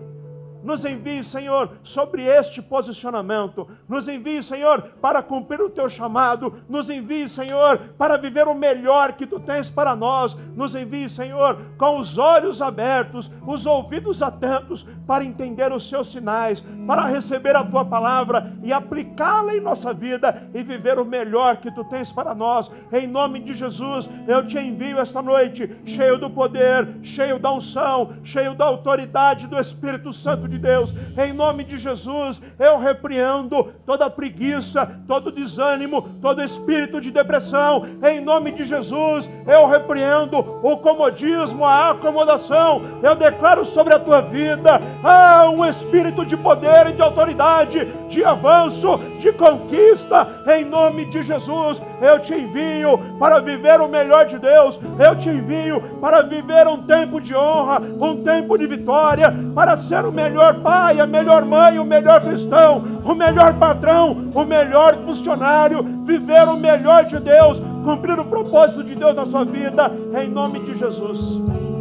[0.64, 3.68] nos envie, Senhor, sobre este posicionamento.
[3.86, 6.54] Nos envie, Senhor, para cumprir o teu chamado.
[6.68, 10.34] Nos envie, Senhor, para viver o melhor que tu tens para nós.
[10.56, 16.64] Nos envie, Senhor, com os olhos abertos, os ouvidos atentos, para entender os seus sinais,
[16.86, 21.70] para receber a tua palavra e aplicá-la em nossa vida e viver o melhor que
[21.70, 22.72] tu tens para nós.
[22.90, 28.14] Em nome de Jesus, eu te envio esta noite, cheio do poder, cheio da unção,
[28.24, 33.72] cheio da autoridade do Espírito Santo de de Deus, em nome de Jesus, eu repreendo
[33.84, 40.76] toda preguiça, todo desânimo, todo espírito de depressão, em nome de Jesus, eu repreendo o
[40.78, 46.92] comodismo, a acomodação, eu declaro sobre a tua vida ah, um espírito de poder e
[46.92, 53.80] de autoridade, de avanço, de conquista, em nome de Jesus, eu te envio para viver
[53.80, 58.56] o melhor de Deus, eu te envio para viver um tempo de honra, um tempo
[58.56, 63.14] de vitória, para ser o melhor melhor pai, a melhor mãe, o melhor cristão, o
[63.14, 69.14] melhor patrão, o melhor funcionário, viver o melhor de Deus, cumprir o propósito de Deus
[69.14, 69.90] na sua vida,
[70.20, 71.73] em nome de Jesus.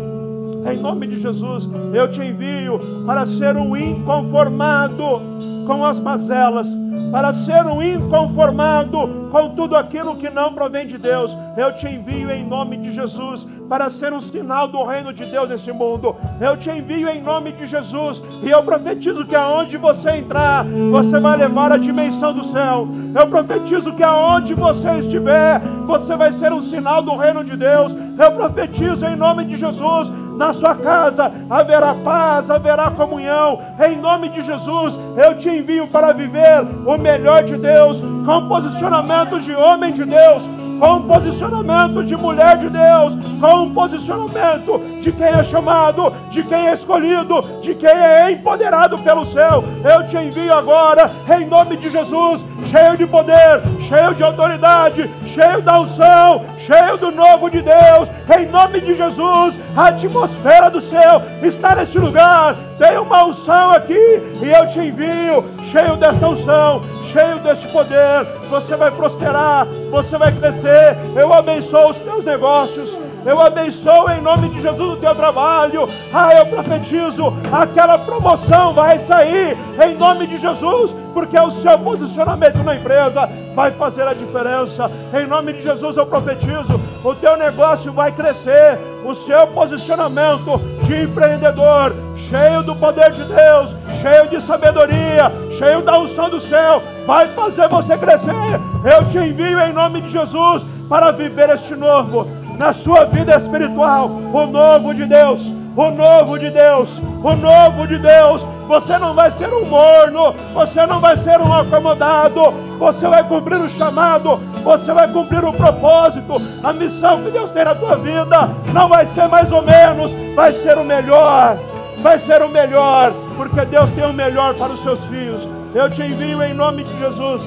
[0.66, 5.22] Em nome de Jesus, eu te envio para ser um inconformado
[5.66, 6.68] com as mazelas,
[7.12, 11.36] para ser um inconformado com tudo aquilo que não provém de Deus.
[11.58, 15.50] Eu te envio em nome de Jesus para ser um sinal do reino de Deus
[15.50, 16.16] nesse mundo.
[16.40, 21.20] Eu te envio em nome de Jesus e eu profetizo que aonde você entrar, você
[21.20, 22.88] vai levar a dimensão do céu.
[23.20, 27.94] Eu profetizo que aonde você estiver, você vai ser um sinal do reino de Deus.
[28.18, 33.60] Eu profetizo em nome de Jesus na sua casa haverá paz, haverá comunhão.
[33.86, 39.40] Em nome de Jesus, eu te envio para viver o melhor de Deus, com posicionamento
[39.40, 40.44] de homem de Deus,
[40.80, 46.44] com um posicionamento de mulher de Deus, com um posicionamento de quem é chamado, de
[46.44, 49.64] quem é escolhido, de quem é empoderado pelo céu.
[49.84, 55.62] Eu te envio agora, em nome de Jesus, cheio de poder, cheio de autoridade, cheio
[55.62, 59.60] da unção, cheio do novo de Deus, em nome de Jesus.
[59.76, 62.56] A atmosfera do céu está neste lugar.
[62.78, 65.44] Tem uma unção aqui e eu te envio,
[65.74, 68.26] cheio desta unção, cheio deste poder.
[68.48, 70.98] Você vai prosperar, você vai crescer.
[71.16, 72.96] Eu abençoo os teus negócios.
[73.26, 75.88] Eu abençoo em nome de Jesus o teu trabalho.
[76.14, 82.58] Ah, eu profetizo, aquela promoção vai sair em nome de Jesus, porque o seu posicionamento
[82.64, 84.92] na empresa vai fazer a diferença.
[85.14, 91.04] Em nome de Jesus eu profetizo, o teu negócio vai crescer, o seu posicionamento de
[91.04, 91.96] empreendedor,
[92.30, 93.70] cheio do poder de Deus,
[94.02, 98.60] cheio de sabedoria, cheio da unção do céu, vai fazer você crescer.
[98.84, 104.08] Eu te envio em nome de Jesus para viver este novo na sua vida espiritual.
[104.08, 106.90] O novo de Deus, o novo de Deus,
[107.24, 108.46] o novo de Deus.
[108.68, 113.60] Você não vai ser um morno, você não vai ser um acomodado, você vai cumprir
[113.60, 116.34] o chamado, você vai cumprir o propósito,
[116.64, 118.50] a missão que Deus tem na tua vida.
[118.74, 121.58] Não vai ser mais ou menos, vai ser o melhor,
[121.98, 125.48] vai ser o melhor, porque Deus tem o melhor para os seus filhos.
[125.74, 127.42] Eu te envio em nome de Jesus,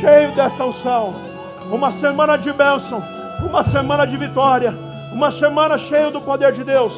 [0.00, 1.12] cheio desta unção,
[1.70, 3.02] uma semana de bênção,
[3.44, 4.74] uma semana de vitória,
[5.12, 6.92] uma semana cheia do poder de Deus,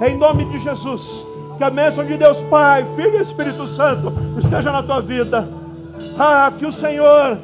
[0.00, 1.26] em nome de Jesus.
[1.56, 5.46] Que a bênção de Deus Pai, Filho e Espírito Santo esteja na tua vida.
[6.18, 7.38] Ah, que o Senhor,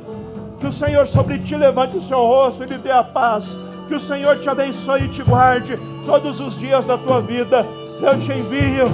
[0.59, 3.47] que o Senhor sobre ti levante o seu rosto e lhe dê a paz.
[3.87, 7.65] Que o Senhor te abençoe e te guarde todos os dias da tua vida.
[8.03, 8.85] Eu te envio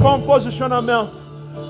[0.00, 1.12] com posicionamento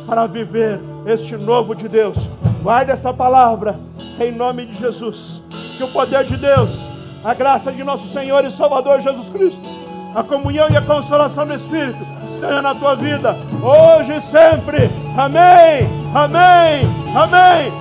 [0.06, 2.16] para viver este novo de Deus.
[2.62, 3.74] Guarde esta palavra
[4.20, 5.42] em nome de Jesus.
[5.76, 6.70] Que o poder de Deus,
[7.24, 9.60] a graça de nosso Senhor e Salvador Jesus Cristo,
[10.14, 12.04] a comunhão e a consolação do Espírito
[12.34, 14.90] esteja na tua vida, hoje e sempre.
[15.16, 16.82] Amém, amém,
[17.14, 17.72] amém.